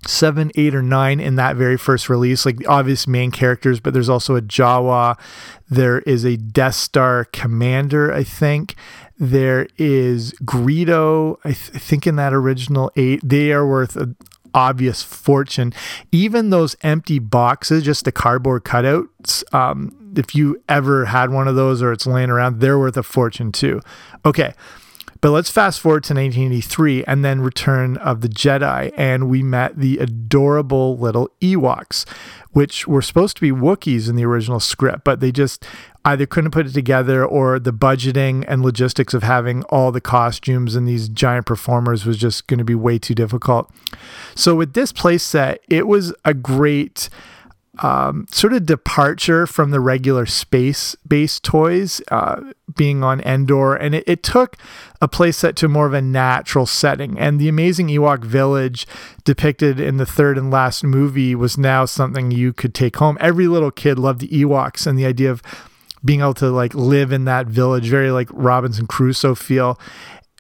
seven, 0.07 0.53
eight, 0.55 0.75
or 0.75 0.83
nine 0.83 1.21
in 1.21 1.37
that 1.37 1.57
very 1.57 1.77
first 1.77 2.09
release, 2.09 2.47
like 2.47 2.59
the 2.59 2.67
obvious 2.67 3.07
main 3.07 3.31
characters, 3.31 3.81
but 3.81 3.93
there's 3.93 4.09
also 4.09 4.37
a 4.37 4.43
Jawa. 4.43 5.19
There 5.69 6.01
is 6.01 6.25
a 6.25 6.37
Death 6.37 6.77
Star 6.77 7.25
commander, 7.25 8.13
I 8.13 8.23
think. 8.23 8.75
There 9.19 9.67
is 9.79 10.33
Greedo, 10.45 11.39
I, 11.45 11.53
th- 11.53 11.71
I 11.75 11.79
think 11.79 12.07
in 12.07 12.17
that 12.17 12.35
original 12.35 12.93
eight. 12.97 13.21
They 13.25 13.51
are 13.53 13.67
worth 13.67 13.97
a 13.97 14.15
obvious 14.57 15.03
fortune. 15.03 15.73
Even 16.11 16.51
those 16.51 16.75
empty 16.83 17.19
boxes, 17.21 17.85
just 17.85 18.07
the 18.07 18.11
cardboard 18.11 18.65
cutouts, 18.65 19.45
um, 19.55 19.95
if 20.17 20.35
you 20.35 20.61
ever 20.69 21.05
had 21.05 21.31
one 21.31 21.47
of 21.47 21.55
those 21.55 21.83
or 21.83 21.93
it's 21.93 22.07
laying 22.07 22.31
around, 22.31 22.61
they're 22.61 22.79
worth 22.79 22.97
a 22.97 23.03
fortune 23.03 23.53
too. 23.53 23.81
Okay. 24.25 24.55
But 25.21 25.31
let's 25.31 25.51
fast 25.51 25.81
forward 25.81 26.05
to 26.05 26.15
1983 26.15 27.05
and 27.05 27.25
then 27.25 27.41
Return 27.41 27.97
of 27.97 28.21
the 28.21 28.29
Jedi, 28.29 28.93
and 28.97 29.29
we 29.29 29.43
met 29.43 29.79
the 29.79 29.99
adorable 29.99 30.99
little 30.99 31.31
Ewoks, 31.41 32.07
which 32.51 32.87
were 32.87 33.03
supposed 33.03 33.37
to 33.37 33.41
be 33.41 33.51
Wookiees 33.51 34.09
in 34.09 34.17
the 34.17 34.27
original 34.27 34.61
script, 34.61 35.05
but 35.05 35.21
they 35.21 35.33
just 35.33 35.67
either 36.07 36.25
couldn't 36.25 36.53
put 36.53 36.67
it 36.67 36.73
together 36.73 37.25
or 37.25 37.59
the 37.59 37.73
budgeting 37.73 38.45
and 38.47 38.63
logistics 38.63 39.13
of 39.13 39.25
having 39.25 39.65
all 39.65 39.91
the 39.91 40.01
costumes 40.01 40.77
and 40.77 40.87
these 40.87 41.09
giant 41.09 41.47
performers 41.47 42.07
was 42.07 42.17
just 42.17 42.47
going 42.47 42.59
to 42.59 42.65
be 42.65 42.77
way 42.77 42.97
too 42.97 43.15
difficult. 43.15 43.71
So 44.37 44.55
with 44.55 44.75
this 44.75 44.93
playset, 44.93 45.57
it 45.69 45.89
was 45.89 46.15
a 46.25 46.33
great 46.33 47.09
um, 47.81 48.27
sort 48.31 48.53
of 48.53 48.65
departure 48.65 49.47
from 49.49 49.71
the 49.71 49.81
regular 49.81 50.27
space 50.27 50.95
based 51.07 51.43
toys 51.43 52.01
uh, 52.11 52.53
being 52.77 53.03
on 53.03 53.21
Endor. 53.23 53.75
And 53.75 53.97
it, 53.97 54.05
it 54.07 54.23
took 54.23 54.57
a 55.03 55.09
playset 55.09 55.57
to 55.57 55.69
more 55.69 55.87
of 55.87 55.93
a 55.93 56.01
natural 56.01 56.67
setting. 56.67 57.19
And 57.19 57.41
the 57.41 57.49
amazing 57.49 57.89
Ewok 57.89 58.25
village 58.25 58.87
depicted 59.25 59.81
in 59.81 59.97
the 59.97 60.07
third 60.07 60.39
and 60.39 60.53
last 60.53 60.85
movie 60.85 61.35
was 61.35 61.59
now 61.59 61.85
something 61.85 62.31
you 62.31 62.53
could 62.53 62.75
take 62.75 62.97
home. 62.97 63.19
Every 63.21 63.49
little 63.49 63.73
kid 63.73 63.99
loved 63.99 64.21
the 64.21 64.29
Ewoks 64.29 64.87
and 64.87 64.97
the 64.97 65.05
idea 65.05 65.33
of 65.33 65.43
being 66.07 66.21
able 66.21 66.35
to 66.35 66.51
like 66.51 66.75
live 66.75 67.13
in 67.13 67.27
that 67.27 67.47
village, 67.47 67.89
very 67.89 68.11
like 68.11 68.29
Robinson 68.33 68.87
Crusoe 68.87 69.35
feel. 69.35 69.79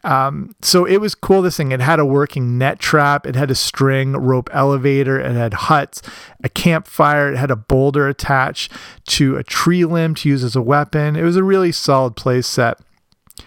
Um, 0.05 0.55
so 0.63 0.85
it 0.85 0.99
was 0.99 1.17
cool. 1.17 1.43
This 1.43 1.57
thing, 1.57 1.73
it 1.73 1.81
had 1.81 1.99
a 1.99 2.05
working 2.05 2.59
net 2.59 2.79
trap, 2.79 3.27
it 3.27 3.35
had 3.35 3.51
a 3.51 3.57
string 3.57 4.13
rope 4.13 4.49
elevator, 4.53 5.19
it 5.19 5.35
had 5.35 5.55
huts, 5.55 6.01
a 6.45 6.49
campfire, 6.49 7.33
it 7.33 7.37
had 7.37 7.51
a 7.51 7.57
boulder 7.57 8.07
attached 8.07 8.71
to 9.09 9.37
a 9.37 9.43
tree 9.43 9.85
limb 9.85 10.15
to 10.17 10.29
use 10.29 10.45
as 10.45 10.55
a 10.55 10.63
weapon. 10.63 11.17
It 11.17 11.25
was 11.25 11.37
a 11.37 11.43
really 11.43 11.73
solid 11.73 12.15
play 12.15 12.41
set. 12.41 12.79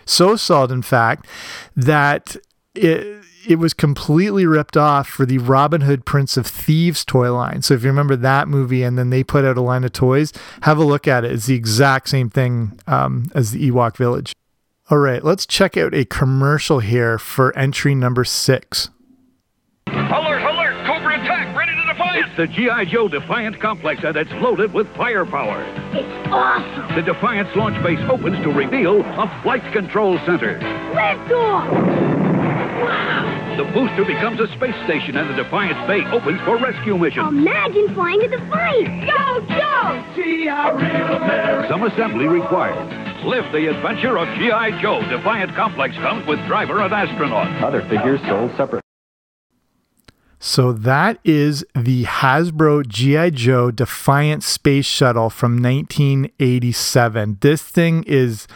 So 0.06 0.36
solid, 0.36 0.72
in 0.72 0.82
fact, 0.82 1.28
that 1.78 2.36
it 2.76 3.20
it 3.48 3.56
was 3.58 3.74
completely 3.74 4.46
ripped 4.46 4.78
off 4.78 5.08
for 5.08 5.26
the 5.26 5.38
Robin 5.38 5.82
Hood 5.82 6.06
Prince 6.06 6.38
of 6.38 6.46
Thieves 6.46 7.06
toy 7.06 7.34
line. 7.34 7.62
So 7.62 7.74
if 7.74 7.84
you 7.84 7.90
remember 7.90 8.16
that 8.18 8.48
movie, 8.48 8.84
and 8.84 8.98
then 8.98 9.10
they 9.10 9.24
put 9.24 9.46
out 9.46 9.58
a 9.58 9.62
line 9.62 9.84
of 9.84 9.94
toys, 9.94 10.34
have 10.62 10.78
a 10.78 10.84
look 10.84 11.08
at 11.08 11.24
it. 11.24 11.32
It's 11.32 11.46
the 11.46 11.56
exact 11.56 12.10
same 12.10 12.30
thing 12.30 12.80
um, 12.88 13.32
as 13.34 13.52
the 13.52 13.72
Ewok 13.72 13.98
Village. 13.98 14.34
All 14.90 14.98
right, 14.98 15.24
let's 15.24 15.46
check 15.46 15.78
out 15.78 15.94
a 15.94 16.04
commercial 16.06 16.80
here 16.80 17.18
for 17.18 17.56
entry 17.58 17.96
number 17.96 18.24
six. 18.24 18.90
Alert, 19.88 20.42
alert! 20.42 20.86
Cobra 20.86 21.14
attack, 21.14 21.56
ready 21.56 21.72
to 21.76 21.94
Defiant! 21.94 22.28
It's 22.28 22.38
the 22.38 22.48
G.I. 22.48 22.86
Joe 22.86 23.08
Defiant 23.08 23.60
complex, 23.60 24.04
and 24.04 24.18
it's 24.18 24.32
loaded 24.34 24.74
with 24.74 24.88
firepower. 24.96 25.64
It's 25.94 26.28
awesome! 26.30 26.96
The 26.96 27.04
Defiant's 27.04 27.56
launch 27.56 27.82
base 27.84 28.00
opens 28.10 28.38
to 28.44 28.50
reveal 28.50 29.02
a 29.02 29.42
flight 29.44 29.64
control 29.72 30.18
center. 30.26 30.60
Liftoff! 30.94 32.29
Wow! 32.82 33.56
The 33.58 33.66
booster 33.74 34.06
becomes 34.06 34.40
a 34.40 34.48
space 34.56 34.76
station, 34.86 35.18
and 35.18 35.30
the 35.30 35.44
Defiant's 35.44 35.86
bay 35.88 36.06
opens 36.12 36.40
for 36.42 36.58
rescue 36.58 36.98
missions. 36.98 37.28
Imagine 37.28 37.94
flying 37.94 38.22
a 38.22 38.28
Defiant! 38.30 39.08
Go, 39.08 39.46
Joe! 39.48 40.04
See 40.16 40.48
how 40.48 40.76
real 40.76 41.18
America... 41.18 41.68
Some 41.70 41.84
assembly 41.84 42.28
required. 42.28 43.26
Live 43.26 43.52
the 43.52 43.68
adventure 43.68 44.18
of 44.18 44.28
G.I. 44.38 44.82
Joe. 44.82 45.02
Defiant 45.10 45.54
Complex 45.56 45.94
comes 45.96 46.26
with 46.26 46.40
driver 46.48 46.82
and 46.82 46.94
astronaut. 46.94 47.62
Other 47.62 47.82
figures 47.82 48.22
sold 48.28 48.52
separately. 48.52 48.82
So 50.40 50.72
that 50.72 51.20
is 51.26 51.66
the 51.76 52.06
Hasbro 52.06 52.88
G.I. 52.88 53.32
Joe 53.32 53.72
Defiant 53.72 54.42
Space 54.42 54.86
Shuttle 54.86 55.30
from 55.30 55.62
1987. 55.62 57.40
This 57.42 57.62
thing 57.62 58.06
is 58.08 58.48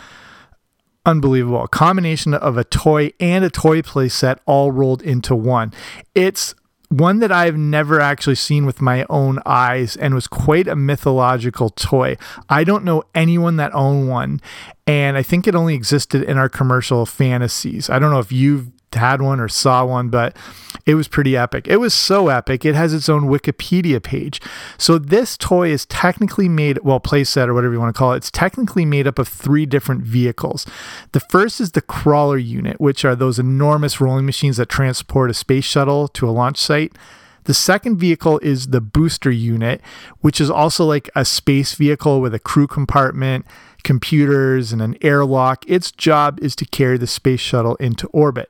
unbelievable. 1.05 1.63
A 1.63 1.67
combination 1.67 2.33
of 2.33 2.57
a 2.57 2.63
toy 2.63 3.11
and 3.19 3.43
a 3.43 3.49
toy 3.49 3.81
playset 3.81 4.37
all 4.45 4.71
rolled 4.71 5.01
into 5.01 5.35
one. 5.35 5.73
It's 6.15 6.55
one 6.89 7.19
that 7.19 7.31
I've 7.31 7.57
never 7.57 7.99
actually 7.99 8.35
seen 8.35 8.65
with 8.65 8.79
my 8.79 9.05
own 9.09 9.39
eyes 9.45 9.95
and 9.95 10.13
was 10.13 10.27
quite 10.27 10.67
a 10.67 10.75
mythological 10.75 11.69
toy. 11.71 12.17
I 12.49 12.63
don't 12.63 12.83
know 12.83 13.03
anyone 13.15 13.55
that 13.57 13.73
owned 13.73 14.07
one, 14.09 14.41
and 14.85 15.17
I 15.17 15.23
think 15.23 15.47
it 15.47 15.55
only 15.55 15.73
existed 15.73 16.23
in 16.23 16.37
our 16.37 16.49
commercial 16.49 17.05
fantasies. 17.05 17.89
I 17.89 17.97
don't 17.97 18.11
know 18.11 18.19
if 18.19 18.31
you've 18.31 18.69
had 18.95 19.21
one 19.21 19.39
or 19.39 19.47
saw 19.47 19.85
one, 19.85 20.09
but 20.09 20.35
it 20.85 20.95
was 20.95 21.07
pretty 21.07 21.37
epic. 21.37 21.67
It 21.67 21.77
was 21.77 21.93
so 21.93 22.27
epic, 22.27 22.65
it 22.65 22.75
has 22.75 22.93
its 22.93 23.07
own 23.07 23.23
Wikipedia 23.23 24.01
page. 24.01 24.41
So 24.77 24.97
this 24.97 25.37
toy 25.37 25.69
is 25.69 25.85
technically 25.85 26.49
made, 26.49 26.79
well, 26.79 26.99
playset 26.99 27.47
or 27.47 27.53
whatever 27.53 27.73
you 27.73 27.79
want 27.79 27.95
to 27.95 27.97
call 27.97 28.13
it, 28.13 28.17
it's 28.17 28.31
technically 28.31 28.85
made 28.85 29.07
up 29.07 29.19
of 29.19 29.27
three 29.27 29.65
different 29.65 30.01
vehicles. 30.01 30.65
The 31.13 31.21
first 31.21 31.61
is 31.61 31.71
the 31.71 31.81
crawler 31.81 32.37
unit, 32.37 32.81
which 32.81 33.05
are 33.05 33.15
those 33.15 33.39
enormous 33.39 34.01
rolling 34.01 34.25
machines 34.25 34.57
that 34.57 34.69
transport 34.69 35.31
a 35.31 35.33
space 35.33 35.65
shuttle 35.65 36.07
to 36.09 36.27
a 36.27 36.31
launch 36.31 36.57
site. 36.57 36.93
The 37.45 37.53
second 37.53 37.97
vehicle 37.97 38.39
is 38.39 38.67
the 38.67 38.81
booster 38.81 39.31
unit, 39.31 39.81
which 40.21 40.39
is 40.39 40.49
also 40.49 40.85
like 40.85 41.09
a 41.15 41.25
space 41.25 41.75
vehicle 41.75 42.21
with 42.21 42.33
a 42.33 42.39
crew 42.39 42.67
compartment, 42.67 43.45
computers, 43.83 44.71
and 44.71 44.81
an 44.81 44.95
airlock. 45.01 45.65
Its 45.67 45.91
job 45.91 46.39
is 46.41 46.55
to 46.55 46.65
carry 46.65 46.97
the 46.97 47.07
space 47.07 47.41
shuttle 47.41 47.75
into 47.75 48.07
orbit. 48.07 48.49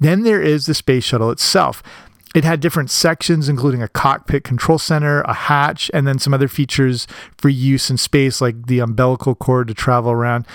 Then 0.00 0.22
there 0.22 0.42
is 0.42 0.66
the 0.66 0.74
space 0.74 1.04
shuttle 1.04 1.30
itself. 1.30 1.82
It 2.34 2.44
had 2.44 2.60
different 2.60 2.90
sections, 2.90 3.48
including 3.48 3.82
a 3.82 3.88
cockpit 3.88 4.44
control 4.44 4.78
center, 4.78 5.22
a 5.22 5.32
hatch, 5.32 5.90
and 5.94 6.06
then 6.06 6.18
some 6.18 6.34
other 6.34 6.48
features 6.48 7.06
for 7.36 7.48
use 7.48 7.90
in 7.90 7.96
space, 7.96 8.40
like 8.40 8.66
the 8.66 8.80
umbilical 8.80 9.34
cord 9.34 9.68
to 9.68 9.74
travel 9.74 10.10
around. 10.10 10.46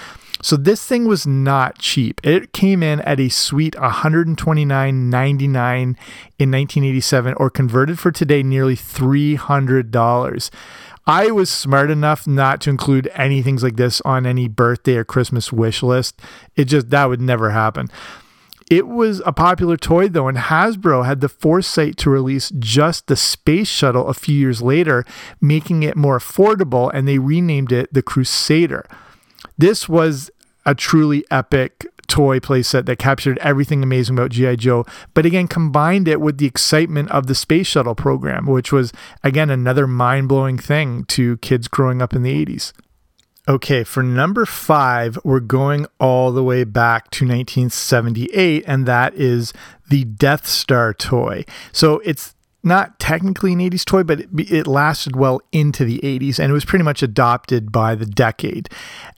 So 0.41 0.55
this 0.57 0.85
thing 0.85 1.05
was 1.05 1.25
not 1.25 1.79
cheap. 1.79 2.19
It 2.23 2.51
came 2.53 2.83
in 2.83 2.99
at 3.01 3.19
a 3.19 3.29
sweet 3.29 3.75
$129.99 3.75 4.93
in 5.49 5.95
1987, 6.51 7.33
or 7.35 7.49
converted 7.49 7.97
for 7.97 8.11
today, 8.11 8.43
nearly 8.43 8.75
$300. 8.75 10.49
I 11.05 11.31
was 11.31 11.49
smart 11.49 11.89
enough 11.89 12.27
not 12.27 12.61
to 12.61 12.69
include 12.69 13.09
anything 13.13 13.57
like 13.57 13.77
this 13.77 13.99
on 14.01 14.25
any 14.25 14.47
birthday 14.47 14.97
or 14.97 15.03
Christmas 15.03 15.51
wish 15.51 15.81
list. 15.81 16.21
It 16.55 16.65
just, 16.65 16.89
that 16.91 17.05
would 17.05 17.21
never 17.21 17.49
happen. 17.51 17.89
It 18.73 18.87
was 18.87 19.21
a 19.23 19.31
popular 19.31 19.77
toy 19.77 20.09
though, 20.09 20.27
and 20.27 20.35
Hasbro 20.35 21.05
had 21.05 21.21
the 21.21 21.29
foresight 21.29 21.95
to 21.97 22.09
release 22.09 22.51
just 22.57 23.05
the 23.05 23.15
Space 23.15 23.67
Shuttle 23.67 24.07
a 24.07 24.15
few 24.15 24.35
years 24.35 24.63
later, 24.63 25.05
making 25.39 25.83
it 25.83 25.95
more 25.95 26.17
affordable, 26.17 26.89
and 26.91 27.07
they 27.07 27.19
renamed 27.19 27.71
it 27.71 27.93
the 27.93 28.01
Crusader. 28.01 28.83
This 29.59 29.87
was 29.87 30.31
a 30.65 30.73
truly 30.73 31.23
epic 31.29 31.85
toy 32.07 32.39
playset 32.39 32.87
that 32.87 32.97
captured 32.97 33.37
everything 33.39 33.83
amazing 33.83 34.17
about 34.17 34.31
G.I. 34.31 34.55
Joe, 34.55 34.87
but 35.13 35.27
again 35.27 35.47
combined 35.47 36.07
it 36.07 36.19
with 36.19 36.39
the 36.39 36.47
excitement 36.47 37.11
of 37.11 37.27
the 37.27 37.35
Space 37.35 37.67
Shuttle 37.67 37.93
program, 37.93 38.47
which 38.47 38.71
was 38.71 38.91
again 39.23 39.51
another 39.51 39.85
mind 39.85 40.29
blowing 40.29 40.57
thing 40.57 41.05
to 41.09 41.37
kids 41.37 41.67
growing 41.67 42.01
up 42.01 42.15
in 42.15 42.23
the 42.23 42.43
80s. 42.43 42.73
Okay, 43.45 43.83
for 43.83 44.01
number 44.01 44.45
five, 44.45 45.19
we're 45.25 45.41
going 45.41 45.85
all 45.99 46.31
the 46.31 46.43
way 46.43 46.63
back 46.63 47.11
to 47.11 47.25
1978, 47.25 48.63
and 48.65 48.85
that 48.85 49.13
is 49.15 49.51
the 49.89 50.05
Death 50.05 50.47
Star 50.47 50.93
toy. 50.93 51.43
So 51.73 51.99
it's 52.05 52.35
not 52.63 52.97
technically 52.97 53.51
an 53.51 53.59
80s 53.59 53.83
toy, 53.83 54.03
but 54.03 54.21
it, 54.21 54.29
it, 54.33 54.65
lasted 54.65 55.17
well 55.17 55.41
into 55.51 55.83
the 55.83 55.99
80s 55.99 56.39
and 56.39 56.49
it 56.49 56.53
was 56.53 56.63
pretty 56.63 56.83
much 56.83 57.03
adopted 57.03 57.73
by 57.73 57.93
the 57.93 58.05
decade. 58.05 58.69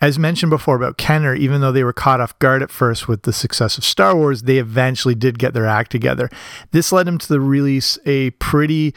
As 0.02 0.18
mentioned 0.18 0.50
before 0.50 0.76
about 0.76 0.98
Kenner, 0.98 1.36
even 1.36 1.62
though 1.62 1.72
they 1.72 1.84
were 1.84 1.94
caught 1.94 2.20
off 2.20 2.38
guard 2.40 2.64
at 2.64 2.72
first 2.72 3.08
with 3.08 3.22
the 3.22 3.32
success 3.32 3.78
of 3.78 3.86
Star 3.86 4.16
Wars, 4.16 4.44
they 4.44 4.58
eventually 4.58 5.14
did 5.14 5.38
get 5.38 5.54
their 5.54 5.68
act 5.68 5.92
together. 5.92 6.28
This 6.72 6.92
led 6.92 7.06
them 7.06 7.20
to 7.20 7.28
the 7.28 7.40
release 7.40 8.00
a 8.08 8.32
pretty 8.32 8.96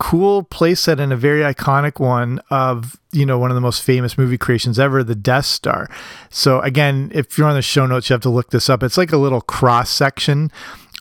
cool 0.00 0.44
playset 0.44 0.98
and 0.98 1.12
a 1.12 1.16
very 1.16 1.42
iconic 1.42 2.00
one 2.00 2.40
of 2.50 2.98
you 3.12 3.26
know 3.26 3.38
one 3.38 3.50
of 3.50 3.54
the 3.54 3.60
most 3.60 3.82
famous 3.82 4.16
movie 4.16 4.38
creations 4.38 4.78
ever 4.78 5.04
the 5.04 5.14
death 5.14 5.44
star. 5.44 5.88
So 6.30 6.60
again 6.60 7.12
if 7.14 7.36
you're 7.36 7.46
on 7.46 7.54
the 7.54 7.62
show 7.62 7.86
notes 7.86 8.08
you 8.08 8.14
have 8.14 8.22
to 8.22 8.30
look 8.30 8.50
this 8.50 8.68
up. 8.68 8.82
It's 8.82 8.96
like 8.96 9.12
a 9.12 9.18
little 9.18 9.42
cross 9.42 9.90
section 9.90 10.50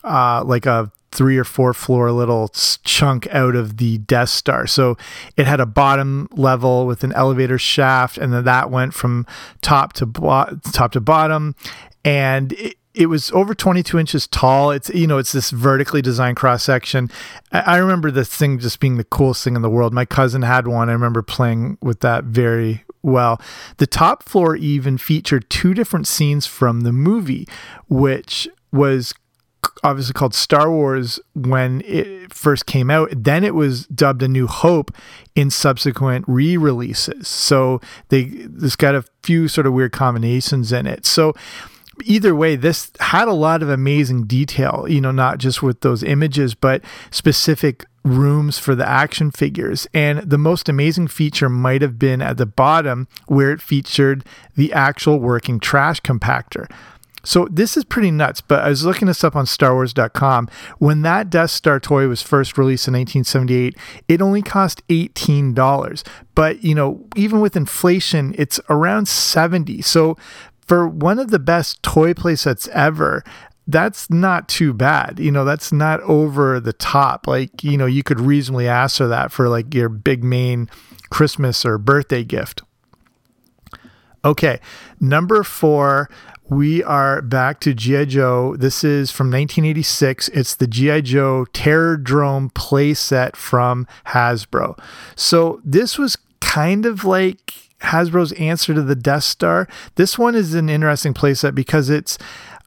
uh, 0.04 0.44
like 0.46 0.66
a 0.66 0.92
three 1.12 1.38
or 1.38 1.44
four 1.44 1.74
floor 1.74 2.12
little 2.12 2.50
chunk 2.84 3.28
out 3.34 3.56
of 3.56 3.78
the 3.78 3.98
Death 4.00 4.30
Star. 4.30 4.68
So 4.68 4.98
it 5.38 5.48
had 5.48 5.60
a 5.60 5.66
bottom 5.66 6.28
level 6.32 6.86
with 6.86 7.04
an 7.04 7.14
elevator 7.14 7.58
shaft, 7.58 8.18
and 8.18 8.32
then 8.34 8.44
that 8.46 8.70
went 8.70 8.94
from 8.94 9.26
top 9.62 9.94
to 9.94 10.06
bo- 10.06 10.60
top 10.72 10.92
to 10.94 11.02
bottom, 11.02 11.56
and 12.06 12.54
it, 12.54 12.78
it 13.00 13.06
was 13.06 13.32
over 13.32 13.56
22 13.56 13.98
inches 13.98 14.28
tall. 14.28 14.72
It's 14.72 14.90
you 14.90 15.08
know 15.08 15.18
it's 15.18 15.32
this 15.32 15.52
vertically 15.52 16.02
designed 16.02 16.36
cross 16.36 16.64
section. 16.64 17.10
I, 17.50 17.78
remember 17.78 18.12
this 18.12 18.28
thing 18.28 18.60
just 18.60 18.82
being 18.82 18.98
the 18.98 19.06
coolest 19.06 19.42
thing 19.42 19.56
in 19.56 19.62
the 19.62 19.70
world. 19.70 19.94
My 19.94 20.04
cousin 20.04 20.42
had 20.42 20.68
one. 20.68 20.90
I 20.90 20.92
remember 20.92 21.22
playing 21.22 21.78
with 21.82 22.02
that 22.02 22.26
very 22.26 22.84
well. 23.02 23.42
The 23.78 23.88
top 23.88 24.24
floor 24.24 24.58
even 24.58 24.98
featured 24.98 25.50
two 25.50 25.74
different 25.74 26.08
scenes 26.08 26.46
from 26.46 26.82
the 26.82 26.92
movie, 26.92 27.48
which 27.88 28.50
was 28.74 29.14
obviously 29.82 30.14
called 30.14 30.36
Star 30.36 30.70
Wars 30.70 31.22
when 31.34 31.82
it 31.86 32.34
first 32.34 32.66
came 32.66 32.92
out. 32.92 33.10
Then 33.16 33.46
it 33.46 33.56
was 33.56 33.88
dubbed 33.88 34.24
A 34.24 34.28
New 34.28 34.48
Hope 34.48 34.92
in 35.36 35.50
subsequent 35.50 36.26
re-releases. 36.28 37.30
So 37.30 37.80
they 38.10 38.26
this 38.26 38.76
got 38.76 38.94
a 38.94 39.06
few 39.24 39.48
sort 39.48 39.68
of 39.68 39.72
weird 39.72 39.94
combinations 39.94 40.74
in 40.74 40.86
it. 40.86 41.06
So 41.06 41.34
either 42.06 42.36
way, 42.36 42.56
this 42.56 42.92
had 43.00 43.28
a 43.28 43.34
lot 43.34 43.62
of 43.62 43.70
amazing 43.70 44.26
detail, 44.26 44.86
you 44.88 45.02
know, 45.02 45.12
not 45.12 45.38
just 45.38 45.64
with 45.64 45.82
those 45.82 46.04
images, 46.04 46.56
but 46.56 46.82
specific 47.12 47.86
rooms 48.04 48.58
for 48.58 48.76
the 48.76 48.88
action 48.88 49.32
figures. 49.32 49.88
And 49.94 50.20
the 50.20 50.38
most 50.38 50.70
amazing 50.70 51.08
feature 51.10 51.50
might 51.50 51.82
have 51.82 52.00
been 52.00 52.22
at 52.22 52.38
the 52.38 52.46
bottom 52.46 53.08
where 53.28 53.52
it 53.52 53.62
featured 53.62 54.24
the 54.56 54.74
actual 54.74 55.20
working 55.20 55.60
trash 55.60 56.02
compactor. 56.02 56.70
So 57.24 57.48
this 57.52 57.76
is 57.76 57.84
pretty 57.84 58.12
nuts, 58.12 58.40
but 58.40 58.64
I 58.64 58.70
was 58.70 58.86
looking 58.86 59.08
this 59.08 59.24
up 59.24 59.36
on 59.36 59.46
StarWars.com. 59.46 60.50
When 60.78 61.02
that 61.02 61.30
Death 61.30 61.52
Star 61.52 61.80
toy 61.80 62.08
was 62.08 62.22
first 62.22 62.58
released 62.58 62.88
in 62.88 62.94
1978, 62.94 63.76
it 64.08 64.22
only 64.22 64.42
cost 64.42 64.88
$18. 64.88 66.04
But, 66.34 66.64
you 66.64 66.74
know, 66.74 67.06
even 67.18 67.42
with 67.42 67.58
inflation, 67.58 68.34
it's 68.38 68.60
around 68.70 69.10
70. 69.10 69.82
So 69.82 70.18
for 70.70 70.88
one 70.88 71.18
of 71.18 71.32
the 71.32 71.40
best 71.40 71.82
toy 71.82 72.14
playsets 72.14 72.68
ever, 72.70 73.24
that's 73.66 74.08
not 74.12 74.48
too 74.48 74.72
bad. 74.72 75.18
You 75.20 75.32
know, 75.32 75.44
that's 75.44 75.72
not 75.72 76.00
over 76.02 76.60
the 76.60 76.74
top. 76.74 77.26
Like, 77.26 77.64
you 77.64 77.76
know, 77.76 77.88
you 77.88 78.04
could 78.04 78.20
reasonably 78.20 78.68
ask 78.68 78.98
for 78.98 79.08
that 79.08 79.32
for 79.32 79.50
like 79.50 79.74
your 79.74 79.90
big 79.90 80.24
main 80.24 80.70
Christmas 81.10 81.66
or 81.66 81.80
birthday 81.80 82.24
gift. 82.24 82.62
Okay, 84.24 84.60
number 85.00 85.44
four, 85.44 86.08
we 86.50 86.84
are 86.84 87.24
back 87.24 87.60
to 87.62 87.74
G.I. 87.74 88.06
Joe. 88.06 88.56
This 88.56 88.84
is 88.84 89.10
from 89.10 89.28
1986. 89.28 90.30
It's 90.30 90.54
the 90.54 90.68
G.I. 90.68 91.02
Joe 91.02 91.48
Terrordrome 91.52 92.54
playset 92.54 93.36
from 93.36 93.88
Hasbro. 94.08 94.80
So 95.16 95.62
this 95.66 95.98
was 95.98 96.16
kind 96.42 96.86
of 96.86 97.06
like 97.06 97.69
Hasbro's 97.82 98.32
answer 98.34 98.74
to 98.74 98.82
the 98.82 98.96
Death 98.96 99.24
Star. 99.24 99.68
This 99.96 100.18
one 100.18 100.36
is 100.36 100.54
an 100.54 100.70
interesting 100.70 101.14
playset 101.14 101.56
because 101.56 101.90
it's 101.90 102.18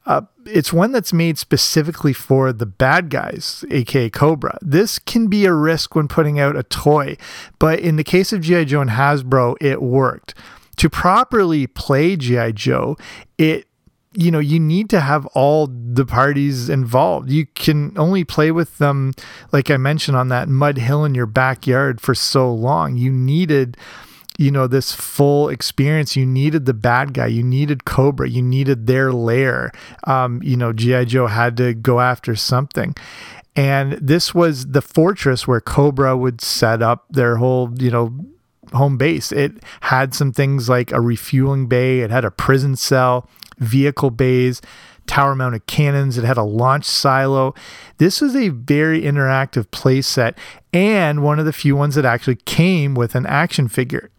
uh, 0.04 0.22
it's 0.46 0.72
one 0.72 0.90
that's 0.90 1.12
made 1.12 1.38
specifically 1.38 2.12
for 2.12 2.52
the 2.52 2.66
bad 2.66 3.08
guys, 3.08 3.64
aka 3.70 4.10
Cobra. 4.10 4.58
This 4.60 4.98
can 4.98 5.28
be 5.28 5.44
a 5.44 5.52
risk 5.52 5.94
when 5.94 6.08
putting 6.08 6.40
out 6.40 6.56
a 6.56 6.64
toy, 6.64 7.16
but 7.58 7.78
in 7.78 7.96
the 7.96 8.04
case 8.04 8.32
of 8.32 8.40
GI 8.40 8.64
Joe 8.66 8.80
and 8.80 8.90
Hasbro, 8.90 9.56
it 9.60 9.80
worked. 9.80 10.34
To 10.76 10.90
properly 10.90 11.66
play 11.66 12.16
GI 12.16 12.54
Joe, 12.54 12.96
it 13.38 13.68
you 14.14 14.30
know 14.30 14.40
you 14.40 14.58
need 14.58 14.90
to 14.90 15.00
have 15.00 15.26
all 15.26 15.68
the 15.68 16.04
parties 16.04 16.68
involved 16.68 17.30
you 17.30 17.46
can 17.54 17.96
only 17.96 18.24
play 18.24 18.50
with 18.50 18.76
them 18.76 19.12
like 19.52 19.70
i 19.70 19.76
mentioned 19.78 20.16
on 20.16 20.28
that 20.28 20.50
mud 20.50 20.76
hill 20.76 21.02
in 21.02 21.14
your 21.14 21.24
backyard 21.24 21.98
for 21.98 22.14
so 22.14 22.52
long 22.52 22.94
you 22.94 23.10
needed 23.10 23.74
you 24.38 24.50
know 24.50 24.66
this 24.66 24.94
full 24.94 25.48
experience. 25.48 26.16
You 26.16 26.26
needed 26.26 26.66
the 26.66 26.74
bad 26.74 27.14
guy. 27.14 27.26
You 27.26 27.42
needed 27.42 27.84
cobra. 27.84 28.28
You 28.28 28.42
needed 28.42 28.86
their 28.86 29.12
lair. 29.12 29.72
Um, 30.04 30.40
you 30.42 30.56
know 30.56 30.72
gi 30.72 31.06
joe 31.06 31.26
had 31.26 31.56
to 31.58 31.74
go 31.74 32.00
after 32.00 32.34
something. 32.34 32.94
And 33.54 33.92
this 33.92 34.34
was 34.34 34.68
the 34.68 34.80
fortress 34.80 35.46
where 35.46 35.60
cobra 35.60 36.16
would 36.16 36.40
set 36.40 36.82
up 36.82 37.04
their 37.10 37.36
whole 37.36 37.70
you 37.78 37.90
know 37.90 38.14
home 38.72 38.96
base. 38.96 39.32
It 39.32 39.62
had 39.82 40.14
some 40.14 40.32
things 40.32 40.68
like 40.68 40.92
a 40.92 41.00
refueling 41.00 41.66
bay. 41.66 42.00
It 42.00 42.10
had 42.10 42.24
a 42.24 42.30
prison 42.30 42.76
cell 42.76 43.28
vehicle 43.58 44.10
bays 44.10 44.62
tower 45.06 45.34
mounted 45.34 45.66
cannons. 45.66 46.18
It 46.18 46.24
had 46.24 46.36
a 46.36 46.42
launch 46.42 46.84
silo. 46.84 47.54
This 47.98 48.20
was 48.20 48.34
a 48.36 48.48
very 48.48 49.02
interactive 49.02 49.66
playset 49.66 50.34
and 50.72 51.22
one 51.22 51.38
of 51.38 51.44
the 51.44 51.52
few 51.52 51.76
ones 51.76 51.94
that 51.94 52.04
actually 52.04 52.36
came 52.36 52.94
with 52.94 53.14
an 53.14 53.26
action 53.26 53.68
figure. 53.68 54.10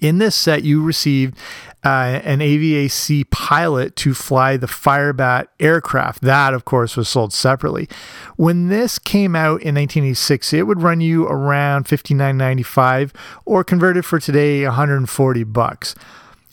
In 0.00 0.18
this 0.18 0.36
set, 0.36 0.62
you 0.62 0.82
received 0.82 1.36
uh, 1.84 2.20
an 2.24 2.40
AVAC 2.40 3.30
pilot 3.30 3.96
to 3.96 4.14
fly 4.14 4.56
the 4.56 4.66
Firebat 4.66 5.48
aircraft. 5.58 6.22
That, 6.22 6.54
of 6.54 6.64
course, 6.64 6.96
was 6.96 7.08
sold 7.08 7.32
separately. 7.32 7.88
When 8.36 8.68
this 8.68 8.98
came 8.98 9.34
out 9.34 9.62
in 9.62 9.74
1986, 9.74 10.52
it 10.52 10.66
would 10.66 10.82
run 10.82 11.00
you 11.00 11.26
around 11.26 11.86
$59.95 11.86 13.14
or 13.44 13.64
converted 13.64 14.04
for 14.04 14.20
today, 14.20 14.64
140 14.64 15.44
bucks. 15.44 15.94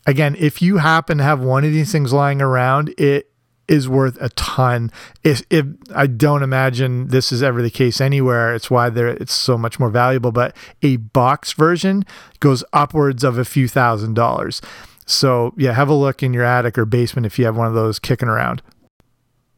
Again, 0.07 0.35
if 0.39 0.61
you 0.61 0.77
happen 0.77 1.17
to 1.17 1.23
have 1.23 1.39
one 1.39 1.63
of 1.63 1.71
these 1.71 1.91
things 1.91 2.13
lying 2.13 2.41
around, 2.41 2.93
it 2.97 3.31
is 3.67 3.89
worth 3.89 4.17
a 4.21 4.29
ton. 4.29 4.91
If, 5.23 5.43
if 5.49 5.65
I 5.93 6.07
don't 6.07 6.43
imagine 6.43 7.07
this 7.07 7.31
is 7.31 7.41
ever 7.41 7.61
the 7.61 7.69
case 7.69 7.99
anywhere, 7.99 8.53
it's 8.53 8.69
why 8.69 8.89
there 8.89 9.07
it's 9.07 9.33
so 9.33 9.57
much 9.57 9.79
more 9.79 9.89
valuable. 9.89 10.31
But 10.31 10.55
a 10.81 10.97
box 10.97 11.53
version 11.53 12.05
goes 12.39 12.63
upwards 12.73 13.23
of 13.23 13.37
a 13.37 13.45
few 13.45 13.67
thousand 13.67 14.13
dollars. 14.13 14.61
So 15.05 15.53
yeah, 15.57 15.73
have 15.73 15.89
a 15.89 15.93
look 15.93 16.23
in 16.23 16.33
your 16.33 16.43
attic 16.43 16.77
or 16.77 16.85
basement 16.85 17.25
if 17.25 17.37
you 17.37 17.45
have 17.45 17.57
one 17.57 17.67
of 17.67 17.73
those 17.73 17.99
kicking 17.99 18.29
around. 18.29 18.61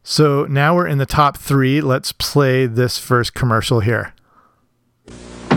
So 0.02 0.46
now 0.46 0.74
we're 0.74 0.86
in 0.86 0.98
the 0.98 1.06
top 1.06 1.36
three. 1.36 1.80
Let's 1.80 2.12
play 2.12 2.66
this 2.66 2.98
first 2.98 3.34
commercial 3.34 3.80
here. 3.80 4.14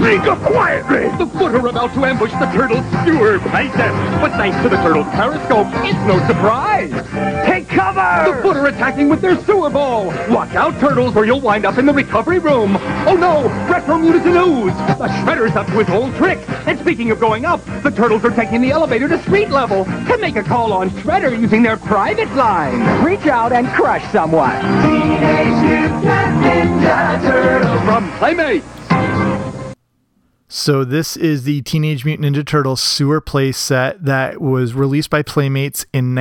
Speak 0.01 0.21
up 0.21 0.39
quietly! 0.39 1.03
The 1.23 1.27
foot 1.27 1.53
are 1.53 1.67
about 1.67 1.93
to 1.93 2.03
ambush 2.03 2.31
the 2.31 2.51
turtle's 2.51 2.83
sewer 3.05 3.37
playtest. 3.37 4.19
But 4.19 4.31
thanks 4.31 4.57
to 4.63 4.69
the 4.69 4.77
turtle's 4.77 5.05
periscope, 5.09 5.67
it's 5.85 5.99
no 6.07 6.17
surprise. 6.25 6.91
The 8.11 8.41
foot 8.41 8.57
are 8.57 8.67
attacking 8.67 9.09
with 9.09 9.21
their 9.21 9.39
sewer 9.43 9.69
ball. 9.69 10.07
Watch 10.29 10.53
out, 10.53 10.79
turtles, 10.79 11.15
or 11.15 11.25
you'll 11.25 11.39
wind 11.39 11.65
up 11.65 11.77
in 11.77 11.85
the 11.85 11.93
recovery 11.93 12.39
room. 12.39 12.77
Oh 13.07 13.15
no! 13.15 13.47
Retro 13.71 13.97
Mutagen 13.97 14.35
Ooze! 14.35 14.73
The 14.97 15.07
Shredder's 15.07 15.55
up 15.55 15.67
to 15.67 15.83
his 15.83 15.89
old 15.89 16.13
trick. 16.15 16.39
And 16.67 16.77
speaking 16.79 17.11
of 17.11 17.19
going 17.19 17.45
up, 17.45 17.63
the 17.83 17.89
turtles 17.89 18.25
are 18.25 18.31
taking 18.31 18.61
the 18.61 18.71
elevator 18.71 19.07
to 19.07 19.21
street 19.23 19.49
level 19.49 19.85
to 19.85 20.17
make 20.19 20.35
a 20.35 20.43
call 20.43 20.73
on 20.73 20.89
Shredder 20.89 21.39
using 21.39 21.63
their 21.63 21.77
private 21.77 22.29
line. 22.35 23.03
Reach 23.03 23.27
out 23.27 23.51
and 23.51 23.67
crush 23.69 24.03
someone. 24.11 24.59
From 27.85 28.11
Playmates. 28.17 28.65
So 30.53 30.83
this 30.83 31.15
is 31.15 31.45
the 31.45 31.61
Teenage 31.61 32.03
Mutant 32.03 32.35
Ninja 32.35 32.45
Turtles 32.45 32.81
sewer 32.81 33.21
play 33.21 33.53
set 33.53 34.03
that 34.03 34.41
was 34.41 34.73
released 34.73 35.09
by 35.09 35.21
Playmates 35.21 35.85
in 35.93 36.13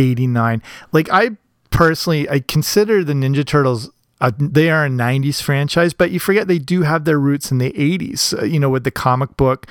1989. 0.00 0.62
Like 0.92 1.08
I 1.10 1.36
personally, 1.70 2.28
I 2.28 2.40
consider 2.40 3.04
the 3.04 3.12
Ninja 3.12 3.46
Turtles. 3.46 3.90
Uh, 4.20 4.32
they 4.38 4.70
are 4.70 4.84
a 4.84 4.90
90s 4.90 5.40
franchise, 5.42 5.94
but 5.94 6.10
you 6.10 6.20
forget 6.20 6.46
they 6.46 6.58
do 6.58 6.82
have 6.82 7.06
their 7.06 7.18
roots 7.18 7.50
in 7.50 7.56
the 7.56 7.72
80s, 7.72 8.38
uh, 8.38 8.44
you 8.44 8.60
know, 8.60 8.68
with 8.68 8.84
the 8.84 8.90
comic 8.90 9.34
book 9.38 9.66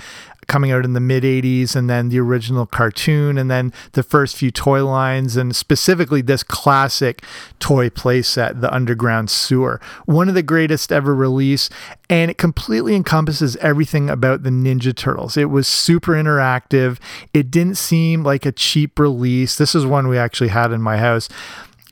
coming 0.49 0.71
out 0.71 0.83
in 0.83 0.93
the 0.93 0.99
mid 0.99 1.23
80s 1.23 1.75
and 1.75 1.89
then 1.89 2.09
the 2.09 2.19
original 2.19 2.65
cartoon 2.65 3.37
and 3.37 3.49
then 3.49 3.71
the 3.93 4.03
first 4.03 4.35
few 4.35 4.51
toy 4.51 4.83
lines 4.83 5.37
and 5.37 5.55
specifically 5.55 6.21
this 6.21 6.43
classic 6.43 7.23
toy 7.59 7.87
playset 7.89 8.59
the 8.59 8.73
underground 8.73 9.29
sewer. 9.29 9.79
One 10.05 10.27
of 10.27 10.35
the 10.35 10.43
greatest 10.43 10.91
ever 10.91 11.15
released 11.15 11.71
and 12.09 12.29
it 12.29 12.37
completely 12.37 12.95
encompasses 12.95 13.55
everything 13.57 14.09
about 14.09 14.43
the 14.43 14.49
ninja 14.49 14.93
turtles. 14.93 15.37
It 15.37 15.45
was 15.45 15.67
super 15.67 16.13
interactive. 16.13 16.97
It 17.33 17.51
didn't 17.51 17.77
seem 17.77 18.23
like 18.23 18.45
a 18.45 18.51
cheap 18.51 18.99
release. 18.99 19.55
This 19.55 19.75
is 19.75 19.85
one 19.85 20.07
we 20.07 20.17
actually 20.17 20.49
had 20.49 20.71
in 20.71 20.81
my 20.81 20.97
house. 20.97 21.29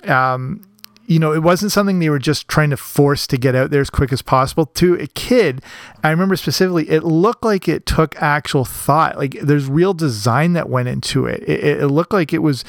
Um, 0.04 0.68
you 1.08 1.20
know, 1.20 1.34
it 1.34 1.42
wasn't 1.42 1.72
something 1.72 2.00
they 2.00 2.10
were 2.10 2.20
just 2.20 2.50
trying 2.50 2.70
to 2.70 2.78
force 2.78 3.26
to 3.28 3.38
get 3.38 3.56
out 3.56 3.72
there 3.72 3.80
as 3.80 3.90
quick 3.90 4.12
as 4.12 4.22
possible. 4.22 4.66
To 4.66 4.96
a 4.96 5.08
kid, 5.08 5.62
I 6.04 6.10
remember 6.10 6.36
specifically, 6.36 6.90
it 6.90 7.04
looked 7.04 7.46
like 7.46 7.70
it 7.70 7.86
took 7.86 8.22
actual 8.22 8.66
thought. 8.66 9.18
Like 9.18 9.40
there's 9.42 9.68
real 9.68 9.94
design 9.94 10.52
that 10.54 10.70
went 10.70 10.90
into 10.90 11.26
it. 11.26 11.44
It, 11.48 11.82
it 11.82 11.88
looked 11.88 12.12
like 12.12 12.34
it 12.34 12.40
was 12.40 12.66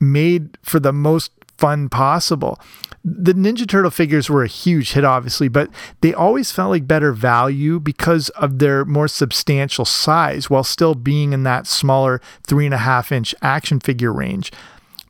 made 0.00 0.58
for 0.62 0.78
the 0.78 0.92
most 0.92 1.32
fun 1.56 1.88
possible. 1.88 2.60
The 3.02 3.32
Ninja 3.32 3.66
Turtle 3.66 3.90
figures 3.90 4.28
were 4.28 4.44
a 4.44 4.48
huge 4.48 4.92
hit, 4.92 5.04
obviously, 5.04 5.48
but 5.48 5.70
they 6.02 6.12
always 6.12 6.52
felt 6.52 6.70
like 6.70 6.86
better 6.86 7.12
value 7.12 7.80
because 7.80 8.28
of 8.30 8.58
their 8.58 8.84
more 8.84 9.08
substantial 9.08 9.86
size 9.86 10.50
while 10.50 10.62
still 10.62 10.94
being 10.94 11.32
in 11.32 11.42
that 11.44 11.66
smaller 11.66 12.20
three 12.46 12.66
and 12.66 12.74
a 12.74 12.78
half 12.78 13.10
inch 13.10 13.34
action 13.40 13.80
figure 13.80 14.12
range. 14.12 14.52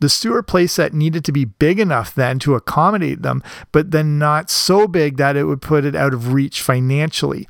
The 0.00 0.08
sewer 0.08 0.42
playset 0.42 0.92
needed 0.92 1.24
to 1.24 1.32
be 1.32 1.44
big 1.44 1.80
enough 1.80 2.14
then 2.14 2.38
to 2.40 2.54
accommodate 2.54 3.22
them, 3.22 3.42
but 3.72 3.90
then 3.90 4.18
not 4.18 4.50
so 4.50 4.86
big 4.86 5.16
that 5.16 5.36
it 5.36 5.44
would 5.44 5.60
put 5.62 5.84
it 5.84 5.94
out 5.94 6.14
of 6.14 6.32
reach 6.32 6.62
financially. 6.62 7.48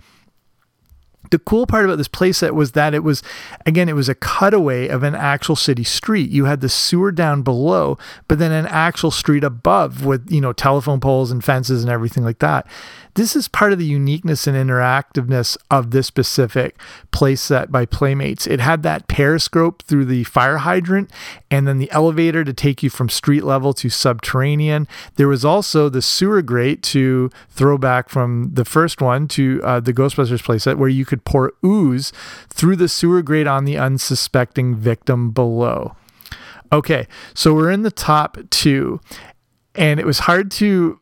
The 1.30 1.38
cool 1.38 1.66
part 1.66 1.84
about 1.84 1.98
this 1.98 2.08
playset 2.08 2.52
was 2.52 2.72
that 2.72 2.94
it 2.94 3.04
was, 3.04 3.22
again, 3.66 3.88
it 3.88 3.94
was 3.94 4.08
a 4.08 4.14
cutaway 4.14 4.88
of 4.88 5.02
an 5.02 5.14
actual 5.14 5.56
city 5.56 5.84
street. 5.84 6.30
You 6.30 6.46
had 6.46 6.60
the 6.60 6.68
sewer 6.68 7.12
down 7.12 7.42
below, 7.42 7.98
but 8.26 8.38
then 8.38 8.52
an 8.52 8.66
actual 8.66 9.10
street 9.10 9.44
above 9.44 10.04
with, 10.04 10.30
you 10.30 10.40
know, 10.40 10.52
telephone 10.52 11.00
poles 11.00 11.30
and 11.30 11.44
fences 11.44 11.82
and 11.82 11.92
everything 11.92 12.24
like 12.24 12.38
that. 12.38 12.66
This 13.18 13.34
is 13.34 13.48
part 13.48 13.72
of 13.72 13.80
the 13.80 13.84
uniqueness 13.84 14.46
and 14.46 14.56
interactiveness 14.56 15.56
of 15.72 15.90
this 15.90 16.06
specific 16.06 16.78
playset 17.10 17.68
by 17.68 17.84
Playmates. 17.84 18.46
It 18.46 18.60
had 18.60 18.84
that 18.84 19.08
periscope 19.08 19.82
through 19.82 20.04
the 20.04 20.22
fire 20.22 20.58
hydrant 20.58 21.10
and 21.50 21.66
then 21.66 21.78
the 21.78 21.90
elevator 21.90 22.44
to 22.44 22.52
take 22.52 22.80
you 22.80 22.90
from 22.90 23.08
street 23.08 23.42
level 23.42 23.72
to 23.72 23.88
subterranean. 23.88 24.86
There 25.16 25.26
was 25.26 25.44
also 25.44 25.88
the 25.88 26.00
sewer 26.00 26.42
grate 26.42 26.82
to 26.84 27.30
throw 27.50 27.76
back 27.76 28.08
from 28.08 28.50
the 28.54 28.64
first 28.64 29.00
one 29.00 29.26
to 29.28 29.60
uh, 29.64 29.80
the 29.80 29.92
Ghostbusters 29.92 30.44
playset 30.44 30.76
where 30.76 30.88
you 30.88 31.04
could 31.18 31.24
pour 31.24 31.52
ooze 31.64 32.12
through 32.48 32.76
the 32.76 32.88
sewer 32.88 33.22
grate 33.22 33.46
on 33.46 33.64
the 33.64 33.76
unsuspecting 33.76 34.76
victim 34.76 35.30
below. 35.30 35.96
Okay, 36.72 37.06
so 37.34 37.54
we're 37.54 37.70
in 37.70 37.82
the 37.82 37.90
top 37.90 38.36
two, 38.50 39.00
and 39.74 39.98
it 39.98 40.06
was 40.06 40.20
hard 40.20 40.50
to 40.52 41.00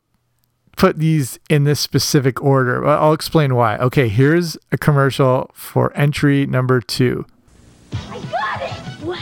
put 0.76 0.98
these 0.98 1.38
in 1.48 1.64
this 1.64 1.80
specific 1.80 2.40
order. 2.42 2.86
I'll 2.86 3.12
explain 3.12 3.54
why. 3.54 3.76
Okay, 3.78 4.08
here's 4.08 4.56
a 4.70 4.78
commercial 4.78 5.50
for 5.54 5.92
entry 5.96 6.46
number 6.46 6.80
two. 6.80 7.26
I 7.92 8.20
got 8.30 8.62
it! 8.62 9.04
Wow! 9.04 9.16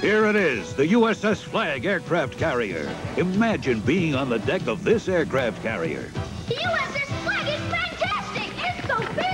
Here 0.00 0.26
it 0.26 0.36
is, 0.36 0.74
the 0.74 0.86
USS 0.88 1.42
Flag 1.42 1.84
aircraft 1.84 2.38
carrier. 2.38 2.88
Imagine 3.16 3.80
being 3.80 4.14
on 4.14 4.28
the 4.30 4.38
deck 4.38 4.66
of 4.66 4.84
this 4.84 5.08
aircraft 5.08 5.62
carrier. 5.62 6.10
The 6.48 6.54
USS 6.54 7.22
Flag 7.22 7.48
is 7.48 7.60
fantastic! 7.70 8.52
It's 8.56 8.86
so 8.86 9.14
big! 9.14 9.25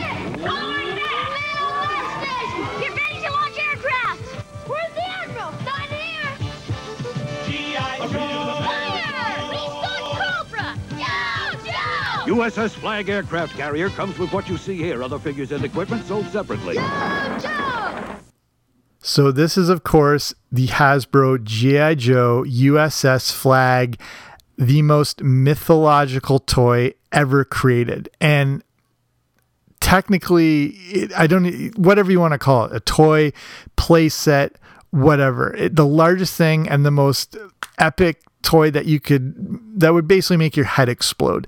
USS 12.33 12.71
Flag 12.71 13.11
aircraft 13.11 13.55
carrier 13.57 13.91
comes 13.91 14.19
with 14.19 14.33
what 14.33 14.49
you 14.49 14.57
see 14.57 14.77
here. 14.77 15.03
Other 15.03 15.19
figures 15.19 15.53
and 15.53 15.63
equipment 15.65 16.03
sold 16.07 16.27
separately. 16.29 16.77
Joe! 16.77 17.39
Joe! 17.43 18.17
So 19.01 19.33
this 19.33 19.59
is, 19.59 19.69
of 19.69 19.85
course, 19.85 20.33
the 20.51 20.69
Hasbro 20.69 21.45
GI 21.45 21.97
Joe 21.97 22.45
USS 22.47 23.31
Flag, 23.31 24.01
the 24.57 24.81
most 24.81 25.23
mythological 25.23 26.39
toy 26.39 26.95
ever 27.11 27.45
created, 27.45 28.09
and 28.19 28.65
technically, 29.81 30.69
it, 30.89 31.13
I 31.15 31.27
don't 31.27 31.77
whatever 31.77 32.11
you 32.11 32.21
want 32.21 32.33
to 32.33 32.39
call 32.39 32.65
it, 32.65 32.75
a 32.75 32.81
toy, 32.81 33.33
play 33.77 34.09
set, 34.09 34.57
whatever. 34.91 35.55
It, 35.55 35.77
the 35.77 35.87
largest 35.87 36.35
thing 36.35 36.67
and 36.67 36.87
the 36.87 36.91
most 36.91 37.37
epic 37.79 38.23
toy 38.43 38.71
that 38.71 38.87
you 38.87 39.01
could 39.01 39.35
that 39.81 39.93
would 39.93 40.09
basically 40.09 40.39
make 40.39 40.57
your 40.57 40.67
head 40.67 40.89
explode. 40.89 41.47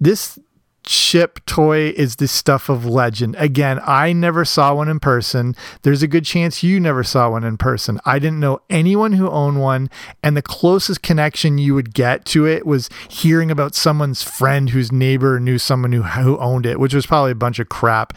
This 0.00 0.38
ship 0.86 1.40
toy 1.44 1.90
is 1.90 2.16
the 2.16 2.26
stuff 2.26 2.68
of 2.68 2.86
legend. 2.86 3.36
Again, 3.38 3.78
I 3.84 4.12
never 4.12 4.44
saw 4.44 4.74
one 4.74 4.88
in 4.88 5.00
person. 5.00 5.54
There's 5.82 6.02
a 6.02 6.08
good 6.08 6.24
chance 6.24 6.62
you 6.62 6.80
never 6.80 7.04
saw 7.04 7.30
one 7.30 7.44
in 7.44 7.58
person. 7.58 8.00
I 8.06 8.18
didn't 8.18 8.40
know 8.40 8.60
anyone 8.70 9.12
who 9.12 9.28
owned 9.28 9.60
one, 9.60 9.90
and 10.22 10.36
the 10.36 10.42
closest 10.42 11.02
connection 11.02 11.58
you 11.58 11.74
would 11.74 11.92
get 11.92 12.24
to 12.26 12.46
it 12.46 12.66
was 12.66 12.88
hearing 13.08 13.50
about 13.50 13.74
someone's 13.74 14.22
friend 14.22 14.70
whose 14.70 14.90
neighbor 14.90 15.38
knew 15.38 15.58
someone 15.58 15.92
who, 15.92 16.02
who 16.02 16.38
owned 16.38 16.64
it, 16.64 16.80
which 16.80 16.94
was 16.94 17.06
probably 17.06 17.32
a 17.32 17.36
bunch 17.36 17.58
of 17.58 17.68
crap 17.68 18.14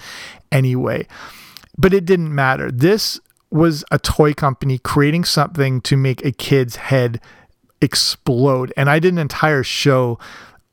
anyway. 0.52 1.06
But 1.78 1.94
it 1.94 2.06
didn't 2.06 2.34
matter. 2.34 2.72
This 2.72 3.20
was 3.50 3.84
a 3.92 4.00
toy 4.00 4.34
company 4.34 4.78
creating 4.78 5.26
something 5.26 5.82
to 5.82 5.98
make 5.98 6.24
a 6.24 6.32
kid's 6.32 6.78
head 6.78 7.20
explode. 7.82 8.72
And 8.78 8.90
I 8.90 9.00
did 9.00 9.12
an 9.12 9.20
entire 9.20 9.64
show 9.64 10.20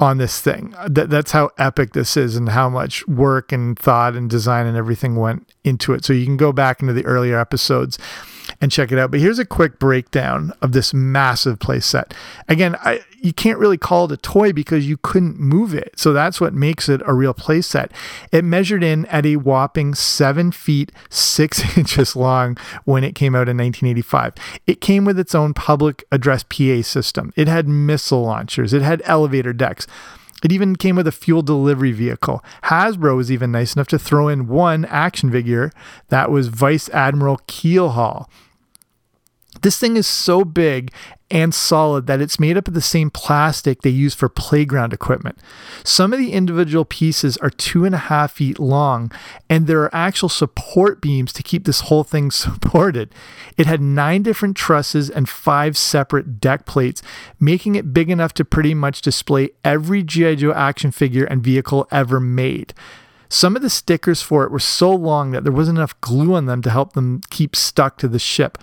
on 0.01 0.19
this 0.19 0.41
thing. 0.41 0.75
That, 0.87 1.11
that's 1.11 1.33
how 1.33 1.51
epic 1.59 1.93
this 1.93 2.17
is 2.17 2.37
and 2.37 2.51
how 2.51 2.69
much 2.69 3.07
work 3.09 3.53
and 3.53 3.79
thought 3.79 4.15
and 4.15 4.31
design 4.31 4.67
and 4.67 4.77
everything 4.77 5.17
went 5.17 5.53
into 5.65 5.93
it. 5.93 6.05
So 6.05 6.13
you 6.13 6.25
can 6.25 6.37
go 6.37 6.53
back 6.53 6.81
into 6.81 6.93
the 6.93 7.05
earlier 7.05 7.39
episodes 7.39 7.99
and 8.61 8.73
check 8.73 8.91
it 8.91 8.99
out. 8.99 9.11
But 9.11 9.21
here's 9.21 9.39
a 9.39 9.45
quick 9.45 9.79
breakdown 9.79 10.53
of 10.61 10.73
this 10.73 10.93
massive 10.93 11.59
play 11.59 11.81
set. 11.81 12.13
Again, 12.49 12.77
I, 12.81 13.01
you 13.21 13.33
can't 13.33 13.59
really 13.59 13.79
call 13.79 14.07
it 14.07 14.13
a 14.13 14.17
toy 14.17 14.53
because 14.53 14.89
you 14.89 14.97
couldn't 14.97 15.39
move 15.39 15.75
it. 15.75 15.93
So 15.97 16.13
that's 16.13 16.41
what 16.41 16.55
makes 16.55 16.89
it 16.89 17.01
a 17.07 17.15
real 17.15 17.35
play 17.35 17.61
set. 17.61 17.93
It 18.33 18.45
measured 18.45 18.83
in 18.83 19.07
at 19.07 19.27
a 19.27 19.37
whopping 19.37 19.95
seven 19.95 20.51
feet, 20.53 20.93
six 21.09 21.77
inches 21.79 22.17
long 22.17 22.57
when 22.85 23.05
it 23.05 23.15
came 23.15 23.35
out 23.35 23.49
in 23.49 23.57
1985. 23.57 24.35
It 24.67 24.81
came 24.81 25.05
with 25.05 25.19
its 25.19 25.35
own 25.35 25.55
public 25.55 26.05
address 26.11 26.43
PA 26.43 26.83
system. 26.83 27.33
It 27.37 27.49
had 27.49 27.69
missile 27.69 28.23
launchers. 28.23 28.73
It 28.73 28.83
had 28.83 29.03
elevator 29.05 29.53
decks. 29.53 29.87
It 30.45 30.53
even 30.53 30.77
came 30.77 30.95
with 30.95 31.09
a 31.09 31.13
fuel 31.13 31.43
delivery 31.43 31.91
vehicle. 31.91 32.45
Hasbro 32.65 33.17
was 33.17 33.33
even 33.33 33.51
nice 33.51 33.75
enough 33.75 33.89
to 33.89 33.99
throw 33.99 34.29
in 34.29 34.47
one 34.47 34.85
action 34.85 35.33
figure 35.33 35.73
that 36.11 36.31
was 36.31 36.49
Vice 36.49 36.89
Admiral 36.91 37.39
Keelhaul. 37.49 38.27
This 39.63 39.79
thing 39.79 39.97
is 39.97 40.07
so 40.07 40.45
big 40.45 40.93
and 41.31 41.55
solid 41.55 42.07
that 42.07 42.21
it's 42.21 42.41
made 42.41 42.57
up 42.57 42.69
of 42.69 42.75
the 42.75 42.81
same 42.81 43.11
plastic 43.11 43.83
they 43.83 43.91
use 43.91 44.15
for 44.15 44.29
playground 44.29 44.93
equipment. 44.93 45.39
Some 45.85 46.13
of 46.13 46.19
the 46.19 46.33
individual 46.33 46.85
pieces 46.85 47.37
are 47.39 47.51
two 47.51 47.85
and 47.85 47.95
a 47.95 47.99
half 47.99 48.33
feet 48.33 48.59
long, 48.59 49.13
and 49.51 49.67
there 49.67 49.83
are 49.83 49.95
actual 49.95 50.29
support 50.29 51.01
beams 51.01 51.33
to 51.35 51.43
keep 51.43 51.65
this 51.65 51.83
whole 51.83 52.05
thing 52.05 52.31
supported. 52.31 53.15
It 53.57 53.67
had 53.67 53.81
nine 53.81 54.23
different 54.23 54.57
trusses 54.57 55.11
and 55.11 55.29
five 55.29 55.77
separate 55.77 56.41
deck 56.41 56.65
plates, 56.65 57.03
making 57.39 57.75
it 57.75 57.93
big 57.93 58.11
enough 58.11 58.33
to 58.35 58.45
pretty 58.45 58.75
much 58.75 59.03
display 59.03 59.51
every 59.65 60.03
G.I. 60.03 60.37
Joe 60.37 60.53
action 60.53 60.91
figure 60.91 61.25
and 61.25 61.43
vehicle 61.43 61.87
ever 61.91 62.21
made. 62.21 62.73
Some 63.29 63.57
of 63.57 63.63
the 63.63 63.69
stickers 63.69 64.23
for 64.23 64.45
it 64.45 64.51
were 64.51 64.59
so 64.59 64.91
long 64.91 65.33
that 65.33 65.45
there 65.45 65.53
wasn't 65.53 65.79
enough 65.79 66.01
glue 66.01 66.35
on 66.35 66.47
them 66.47 66.63
to 66.63 66.71
help 66.71 66.95
them 66.95 67.21
keep 67.29 67.55
stuck 67.55 67.99
to 67.99 68.09
the 68.09 68.19
ship. 68.19 68.57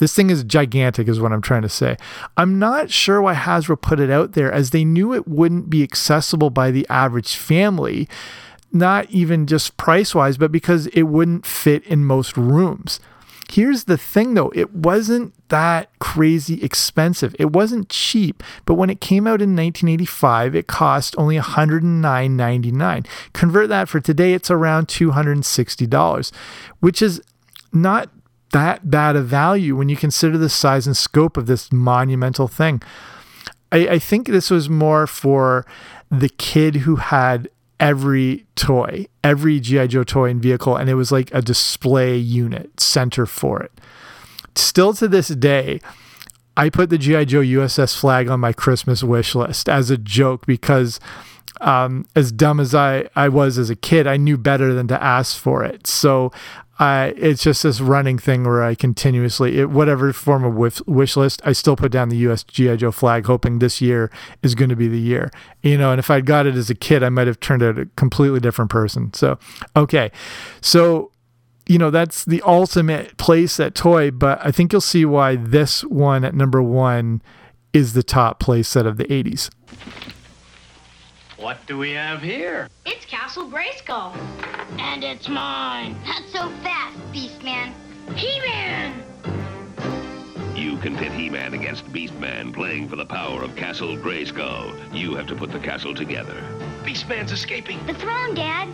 This 0.00 0.14
thing 0.14 0.30
is 0.30 0.42
gigantic, 0.44 1.08
is 1.08 1.20
what 1.20 1.30
I'm 1.30 1.42
trying 1.42 1.60
to 1.60 1.68
say. 1.68 1.98
I'm 2.38 2.58
not 2.58 2.90
sure 2.90 3.20
why 3.20 3.34
Hasbro 3.34 3.82
put 3.82 4.00
it 4.00 4.10
out 4.10 4.32
there, 4.32 4.50
as 4.50 4.70
they 4.70 4.82
knew 4.82 5.12
it 5.12 5.28
wouldn't 5.28 5.68
be 5.68 5.82
accessible 5.82 6.48
by 6.48 6.70
the 6.70 6.86
average 6.88 7.36
family, 7.36 8.08
not 8.72 9.10
even 9.10 9.46
just 9.46 9.76
price 9.76 10.14
wise, 10.14 10.38
but 10.38 10.50
because 10.50 10.86
it 10.88 11.02
wouldn't 11.02 11.44
fit 11.44 11.84
in 11.84 12.06
most 12.06 12.38
rooms. 12.38 12.98
Here's 13.50 13.84
the 13.84 13.98
thing 13.98 14.34
though, 14.34 14.50
it 14.54 14.72
wasn't 14.72 15.34
that 15.50 15.90
crazy 15.98 16.62
expensive. 16.62 17.36
It 17.38 17.52
wasn't 17.52 17.90
cheap, 17.90 18.42
but 18.64 18.74
when 18.74 18.88
it 18.88 19.02
came 19.02 19.26
out 19.26 19.42
in 19.42 19.54
1985, 19.54 20.54
it 20.54 20.66
cost 20.66 21.14
only 21.18 21.36
$109.99. 21.36 23.06
Convert 23.34 23.68
that 23.68 23.88
for 23.90 24.00
today, 24.00 24.32
it's 24.32 24.50
around 24.50 24.88
$260, 24.88 26.32
which 26.78 27.02
is 27.02 27.20
not 27.72 28.08
that 28.52 28.90
bad 28.90 29.16
a 29.16 29.22
value 29.22 29.76
when 29.76 29.88
you 29.88 29.96
consider 29.96 30.36
the 30.36 30.48
size 30.48 30.86
and 30.86 30.96
scope 30.96 31.36
of 31.36 31.46
this 31.46 31.72
monumental 31.72 32.48
thing. 32.48 32.82
I, 33.72 33.88
I 33.88 33.98
think 33.98 34.28
this 34.28 34.50
was 34.50 34.68
more 34.68 35.06
for 35.06 35.64
the 36.10 36.28
kid 36.28 36.76
who 36.76 36.96
had 36.96 37.48
every 37.78 38.46
toy, 38.56 39.06
every 39.24 39.60
G.I. 39.60 39.86
Joe 39.86 40.04
toy 40.04 40.30
and 40.30 40.42
vehicle, 40.42 40.76
and 40.76 40.90
it 40.90 40.94
was 40.94 41.12
like 41.12 41.32
a 41.32 41.40
display 41.40 42.16
unit 42.16 42.80
center 42.80 43.26
for 43.26 43.62
it. 43.62 43.72
Still 44.54 44.92
to 44.94 45.08
this 45.08 45.28
day, 45.28 45.80
I 46.56 46.68
put 46.68 46.90
the 46.90 46.98
G.I. 46.98 47.24
Joe 47.24 47.40
USS 47.40 47.98
flag 47.98 48.28
on 48.28 48.40
my 48.40 48.52
Christmas 48.52 49.02
wish 49.02 49.34
list 49.34 49.68
as 49.68 49.90
a 49.90 49.96
joke 49.96 50.44
because 50.46 51.00
um, 51.60 52.06
as 52.16 52.32
dumb 52.32 52.60
as 52.60 52.74
I, 52.74 53.08
I 53.14 53.28
was 53.28 53.58
as 53.58 53.70
a 53.70 53.76
kid, 53.76 54.06
I 54.06 54.16
knew 54.16 54.36
better 54.36 54.74
than 54.74 54.88
to 54.88 55.02
ask 55.02 55.38
for 55.38 55.64
it. 55.64 55.86
So 55.86 56.32
It's 56.80 57.42
just 57.42 57.62
this 57.62 57.80
running 57.80 58.18
thing 58.18 58.44
where 58.44 58.62
I 58.62 58.74
continuously, 58.74 59.58
it, 59.58 59.70
whatever 59.70 60.12
form 60.14 60.44
of 60.44 60.54
wish, 60.54 60.80
wish 60.86 61.16
list, 61.16 61.42
I 61.44 61.52
still 61.52 61.76
put 61.76 61.92
down 61.92 62.08
the 62.08 62.16
US 62.28 62.42
GI 62.42 62.78
Joe 62.78 62.90
flag, 62.90 63.26
hoping 63.26 63.58
this 63.58 63.80
year 63.82 64.10
is 64.42 64.54
going 64.54 64.70
to 64.70 64.76
be 64.76 64.88
the 64.88 64.98
year. 64.98 65.30
You 65.62 65.76
know, 65.76 65.90
and 65.90 65.98
if 65.98 66.10
I'd 66.10 66.24
got 66.24 66.46
it 66.46 66.54
as 66.54 66.70
a 66.70 66.74
kid, 66.74 67.02
I 67.02 67.10
might 67.10 67.26
have 67.26 67.38
turned 67.38 67.62
out 67.62 67.78
a 67.78 67.86
completely 67.96 68.40
different 68.40 68.70
person. 68.70 69.12
So, 69.12 69.38
okay, 69.76 70.10
so 70.62 71.12
you 71.66 71.78
know 71.78 71.90
that's 71.90 72.24
the 72.24 72.42
ultimate 72.42 73.16
playset 73.16 73.74
toy, 73.74 74.10
but 74.10 74.44
I 74.44 74.50
think 74.50 74.72
you'll 74.72 74.80
see 74.80 75.04
why 75.04 75.36
this 75.36 75.84
one 75.84 76.24
at 76.24 76.34
number 76.34 76.62
one 76.62 77.22
is 77.72 77.92
the 77.92 78.02
top 78.02 78.40
place 78.40 78.74
playset 78.74 78.86
of 78.86 78.96
the 78.96 79.04
'80s. 79.04 79.50
What 81.40 81.66
do 81.66 81.78
we 81.78 81.92
have 81.92 82.20
here? 82.20 82.68
It's 82.84 83.06
Castle 83.06 83.50
Grayskull. 83.50 84.14
And 84.78 85.02
it's 85.02 85.26
mine. 85.26 85.96
Not 86.04 86.22
so 86.30 86.50
fast, 86.62 86.98
Beastman. 87.14 87.72
He-Man! 88.14 89.02
You 90.54 90.76
can 90.76 90.98
pit 90.98 91.12
He-Man 91.12 91.54
against 91.54 91.86
Beastman 91.86 92.52
playing 92.52 92.90
for 92.90 92.96
the 92.96 93.06
power 93.06 93.42
of 93.42 93.56
Castle 93.56 93.96
Grayskull. 93.96 94.94
You 94.94 95.14
have 95.14 95.26
to 95.28 95.34
put 95.34 95.50
the 95.50 95.58
castle 95.60 95.94
together. 95.94 96.44
Beastman's 96.82 97.32
escaping. 97.32 97.84
The 97.86 97.94
throne, 97.94 98.34
Dad. 98.34 98.68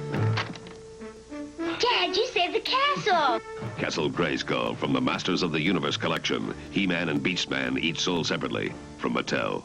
Dad, 1.79 2.17
you 2.17 2.27
saved 2.27 2.53
the 2.53 2.61
castle. 2.61 3.41
Castle 3.79 4.11
Grayskull 4.11 4.77
from 4.77 4.93
the 4.93 5.01
Masters 5.01 5.45
of 5.45 5.53
the 5.53 5.61
Universe 5.61 5.97
collection. 5.97 6.53
He-Man 6.73 7.11
and 7.11 7.23
Beastman 7.23 7.79
each 7.79 8.01
sold 8.01 8.27
separately 8.27 8.73
from 8.99 9.15
Mattel. 9.15 9.63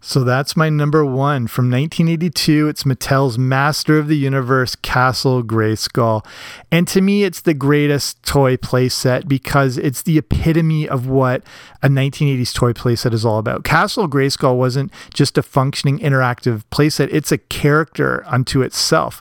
So 0.00 0.22
that's 0.22 0.56
my 0.56 0.68
number 0.68 1.04
one 1.04 1.46
from 1.48 1.70
1982. 1.70 2.68
It's 2.68 2.84
Mattel's 2.84 3.38
Master 3.38 3.98
of 3.98 4.06
the 4.08 4.16
Universe 4.16 4.76
Castle 4.76 5.42
Grayskull. 5.42 6.24
And 6.70 6.86
to 6.88 7.00
me, 7.00 7.24
it's 7.24 7.40
the 7.40 7.54
greatest 7.54 8.22
toy 8.22 8.56
playset 8.56 9.26
because 9.26 9.78
it's 9.78 10.02
the 10.02 10.18
epitome 10.18 10.88
of 10.88 11.08
what 11.08 11.42
a 11.82 11.88
1980s 11.88 12.54
toy 12.54 12.72
playset 12.72 13.12
is 13.12 13.24
all 13.24 13.38
about. 13.38 13.64
Castle 13.64 14.08
Grayskull 14.08 14.56
wasn't 14.56 14.92
just 15.12 15.36
a 15.38 15.42
functioning 15.42 15.98
interactive 15.98 16.62
playset, 16.70 17.08
it's 17.10 17.32
a 17.32 17.38
character 17.38 18.22
unto 18.26 18.62
itself. 18.62 19.20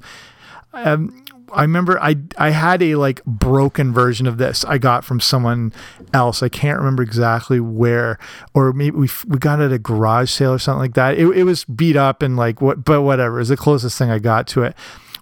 Um, 0.73 1.24
I 1.55 1.61
remember 1.61 1.99
I 2.01 2.17
I 2.37 2.49
had 2.51 2.81
a 2.83 2.95
like 2.95 3.23
broken 3.25 3.93
version 3.93 4.27
of 4.27 4.37
this 4.37 4.65
I 4.65 4.77
got 4.77 5.03
from 5.03 5.19
someone 5.19 5.73
else. 6.13 6.43
I 6.43 6.49
can't 6.49 6.77
remember 6.77 7.01
exactly 7.01 7.59
where, 7.59 8.19
or 8.53 8.73
maybe 8.73 8.97
we 8.97 9.09
we 9.27 9.37
got 9.37 9.59
it 9.59 9.65
at 9.65 9.71
a 9.73 9.79
garage 9.79 10.29
sale 10.29 10.53
or 10.53 10.59
something 10.59 10.79
like 10.79 10.93
that. 10.95 11.17
It, 11.17 11.27
it 11.27 11.43
was 11.43 11.65
beat 11.65 11.95
up 11.95 12.21
and 12.21 12.35
like 12.35 12.61
what, 12.61 12.85
but 12.85 13.01
whatever. 13.01 13.39
It's 13.39 13.49
the 13.49 13.57
closest 13.57 13.97
thing 13.97 14.11
I 14.11 14.19
got 14.19 14.47
to 14.47 14.63
it. 14.63 14.75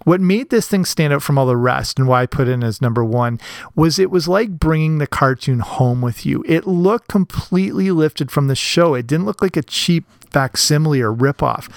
What 0.04 0.20
made 0.20 0.50
this 0.50 0.68
thing 0.68 0.84
stand 0.84 1.14
out 1.14 1.22
from 1.22 1.38
all 1.38 1.46
the 1.46 1.56
rest 1.56 1.98
and 1.98 2.06
why 2.06 2.22
I 2.22 2.26
put 2.26 2.46
it 2.46 2.52
in 2.52 2.62
as 2.62 2.82
number 2.82 3.02
one 3.02 3.40
was 3.74 3.98
it 3.98 4.10
was 4.10 4.28
like 4.28 4.50
bringing 4.50 4.98
the 4.98 5.06
cartoon 5.06 5.60
home 5.60 6.02
with 6.02 6.26
you. 6.26 6.44
It 6.46 6.66
looked 6.66 7.08
completely 7.08 7.90
lifted 7.90 8.30
from 8.30 8.48
the 8.48 8.54
show. 8.54 8.94
It 8.94 9.06
didn't 9.06 9.24
look 9.24 9.40
like 9.40 9.56
a 9.56 9.62
cheap 9.62 10.04
facsimile 10.30 11.00
or 11.00 11.14
ripoff. 11.14 11.70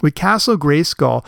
With 0.00 0.14
Castle 0.14 0.56
Grayskull, 0.56 1.24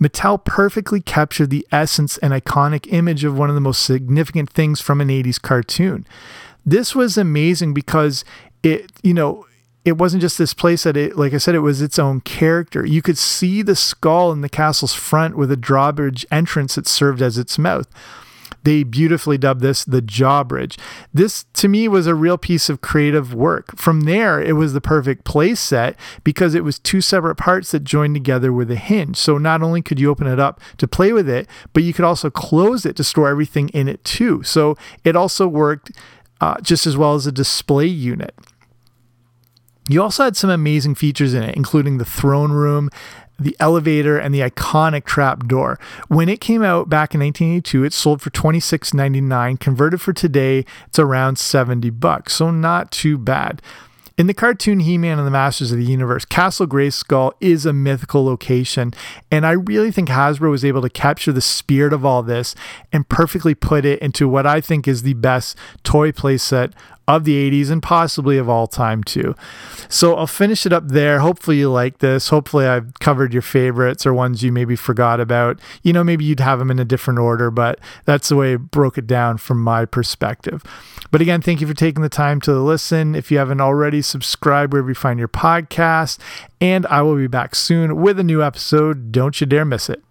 Mattel 0.00 0.44
perfectly 0.44 1.00
captured 1.00 1.50
the 1.50 1.66
essence 1.72 2.18
and 2.18 2.32
iconic 2.32 2.92
image 2.92 3.24
of 3.24 3.38
one 3.38 3.48
of 3.48 3.54
the 3.54 3.60
most 3.60 3.82
significant 3.82 4.50
things 4.50 4.80
from 4.80 5.00
an 5.00 5.08
80s 5.08 5.40
cartoon. 5.40 6.06
This 6.64 6.94
was 6.94 7.16
amazing 7.16 7.72
because 7.74 8.24
it, 8.62 8.90
you 9.02 9.14
know, 9.14 9.46
it 9.84 9.96
wasn't 9.96 10.20
just 10.20 10.36
this 10.36 10.52
place 10.52 10.82
that 10.82 10.96
it, 10.96 11.16
like 11.16 11.32
I 11.32 11.38
said, 11.38 11.54
it 11.54 11.60
was 11.60 11.80
its 11.80 11.98
own 11.98 12.20
character. 12.20 12.84
You 12.84 13.02
could 13.02 13.16
see 13.16 13.62
the 13.62 13.76
skull 13.76 14.32
in 14.32 14.40
the 14.40 14.48
castle's 14.48 14.94
front 14.94 15.36
with 15.36 15.50
a 15.52 15.56
drawbridge 15.56 16.26
entrance 16.30 16.74
that 16.74 16.88
served 16.88 17.22
as 17.22 17.38
its 17.38 17.56
mouth. 17.56 17.86
They 18.66 18.82
beautifully 18.82 19.38
dubbed 19.38 19.60
this 19.60 19.84
the 19.84 20.02
Jawbridge. 20.02 20.76
This, 21.14 21.44
to 21.52 21.68
me, 21.68 21.86
was 21.86 22.08
a 22.08 22.16
real 22.16 22.36
piece 22.36 22.68
of 22.68 22.80
creative 22.80 23.32
work. 23.32 23.76
From 23.76 24.00
there, 24.00 24.42
it 24.42 24.54
was 24.54 24.72
the 24.72 24.80
perfect 24.80 25.22
place 25.22 25.60
set 25.60 25.94
because 26.24 26.56
it 26.56 26.64
was 26.64 26.80
two 26.80 27.00
separate 27.00 27.36
parts 27.36 27.70
that 27.70 27.84
joined 27.84 28.16
together 28.16 28.52
with 28.52 28.68
a 28.72 28.74
hinge. 28.74 29.18
So 29.18 29.38
not 29.38 29.62
only 29.62 29.82
could 29.82 30.00
you 30.00 30.10
open 30.10 30.26
it 30.26 30.40
up 30.40 30.60
to 30.78 30.88
play 30.88 31.12
with 31.12 31.28
it, 31.28 31.46
but 31.72 31.84
you 31.84 31.92
could 31.92 32.04
also 32.04 32.28
close 32.28 32.84
it 32.84 32.96
to 32.96 33.04
store 33.04 33.28
everything 33.28 33.68
in 33.68 33.86
it 33.86 34.02
too. 34.02 34.42
So 34.42 34.76
it 35.04 35.14
also 35.14 35.46
worked 35.46 35.92
uh, 36.40 36.60
just 36.60 36.88
as 36.88 36.96
well 36.96 37.14
as 37.14 37.24
a 37.24 37.30
display 37.30 37.86
unit. 37.86 38.34
You 39.88 40.02
also 40.02 40.24
had 40.24 40.36
some 40.36 40.50
amazing 40.50 40.96
features 40.96 41.34
in 41.34 41.44
it, 41.44 41.54
including 41.54 41.98
the 41.98 42.04
throne 42.04 42.50
room, 42.50 42.90
the 43.38 43.56
elevator, 43.60 44.18
and 44.18 44.34
the 44.34 44.40
iconic 44.40 45.04
trap 45.04 45.46
door. 45.46 45.78
When 46.08 46.28
it 46.28 46.40
came 46.40 46.62
out 46.62 46.88
back 46.88 47.14
in 47.14 47.20
1982, 47.20 47.84
it 47.84 47.92
sold 47.92 48.22
for 48.22 48.30
$26.99. 48.30 49.60
Converted 49.60 50.00
for 50.00 50.12
today, 50.12 50.64
it's 50.86 50.98
around 50.98 51.38
70 51.38 51.90
bucks, 51.90 52.34
so 52.34 52.50
not 52.50 52.90
too 52.90 53.18
bad. 53.18 53.60
In 54.18 54.28
the 54.28 54.34
cartoon 54.34 54.80
He 54.80 54.96
Man 54.96 55.18
and 55.18 55.26
the 55.26 55.30
Masters 55.30 55.72
of 55.72 55.78
the 55.78 55.84
Universe, 55.84 56.24
Castle 56.24 56.66
Grayskull 56.66 57.32
is 57.38 57.66
a 57.66 57.74
mythical 57.74 58.24
location, 58.24 58.94
and 59.30 59.44
I 59.44 59.52
really 59.52 59.90
think 59.90 60.08
Hasbro 60.08 60.50
was 60.50 60.64
able 60.64 60.80
to 60.80 60.88
capture 60.88 61.32
the 61.32 61.42
spirit 61.42 61.92
of 61.92 62.02
all 62.02 62.22
this 62.22 62.54
and 62.90 63.06
perfectly 63.06 63.54
put 63.54 63.84
it 63.84 64.00
into 64.00 64.26
what 64.26 64.46
I 64.46 64.62
think 64.62 64.88
is 64.88 65.02
the 65.02 65.12
best 65.12 65.54
toy 65.82 66.12
playset 66.12 66.72
of 67.08 67.24
the 67.24 67.50
80s 67.50 67.70
and 67.70 67.82
possibly 67.82 68.36
of 68.36 68.48
all 68.48 68.66
time 68.66 69.04
too. 69.04 69.34
So 69.88 70.16
I'll 70.16 70.26
finish 70.26 70.66
it 70.66 70.72
up 70.72 70.88
there. 70.88 71.20
Hopefully 71.20 71.58
you 71.58 71.70
like 71.70 71.98
this. 71.98 72.28
Hopefully 72.28 72.66
I've 72.66 72.94
covered 72.94 73.32
your 73.32 73.42
favorites 73.42 74.04
or 74.04 74.12
ones 74.12 74.42
you 74.42 74.50
maybe 74.50 74.74
forgot 74.74 75.20
about. 75.20 75.60
You 75.82 75.92
know, 75.92 76.02
maybe 76.02 76.24
you'd 76.24 76.40
have 76.40 76.58
them 76.58 76.70
in 76.70 76.78
a 76.78 76.84
different 76.84 77.20
order, 77.20 77.50
but 77.50 77.78
that's 78.04 78.28
the 78.28 78.36
way 78.36 78.54
I 78.54 78.56
broke 78.56 78.98
it 78.98 79.06
down 79.06 79.38
from 79.38 79.62
my 79.62 79.84
perspective. 79.84 80.62
But 81.10 81.20
again, 81.20 81.40
thank 81.40 81.60
you 81.60 81.66
for 81.66 81.74
taking 81.74 82.02
the 82.02 82.08
time 82.08 82.40
to 82.42 82.52
listen. 82.52 83.14
If 83.14 83.30
you 83.30 83.38
haven't 83.38 83.60
already, 83.60 84.02
subscribe 84.02 84.72
wherever 84.72 84.88
you 84.88 84.94
find 84.94 85.18
your 85.18 85.28
podcast. 85.28 86.18
And 86.60 86.86
I 86.86 87.02
will 87.02 87.16
be 87.16 87.28
back 87.28 87.54
soon 87.54 88.00
with 88.00 88.18
a 88.18 88.24
new 88.24 88.42
episode. 88.42 89.12
Don't 89.12 89.40
you 89.40 89.46
dare 89.46 89.64
miss 89.64 89.88
it. 89.88 90.02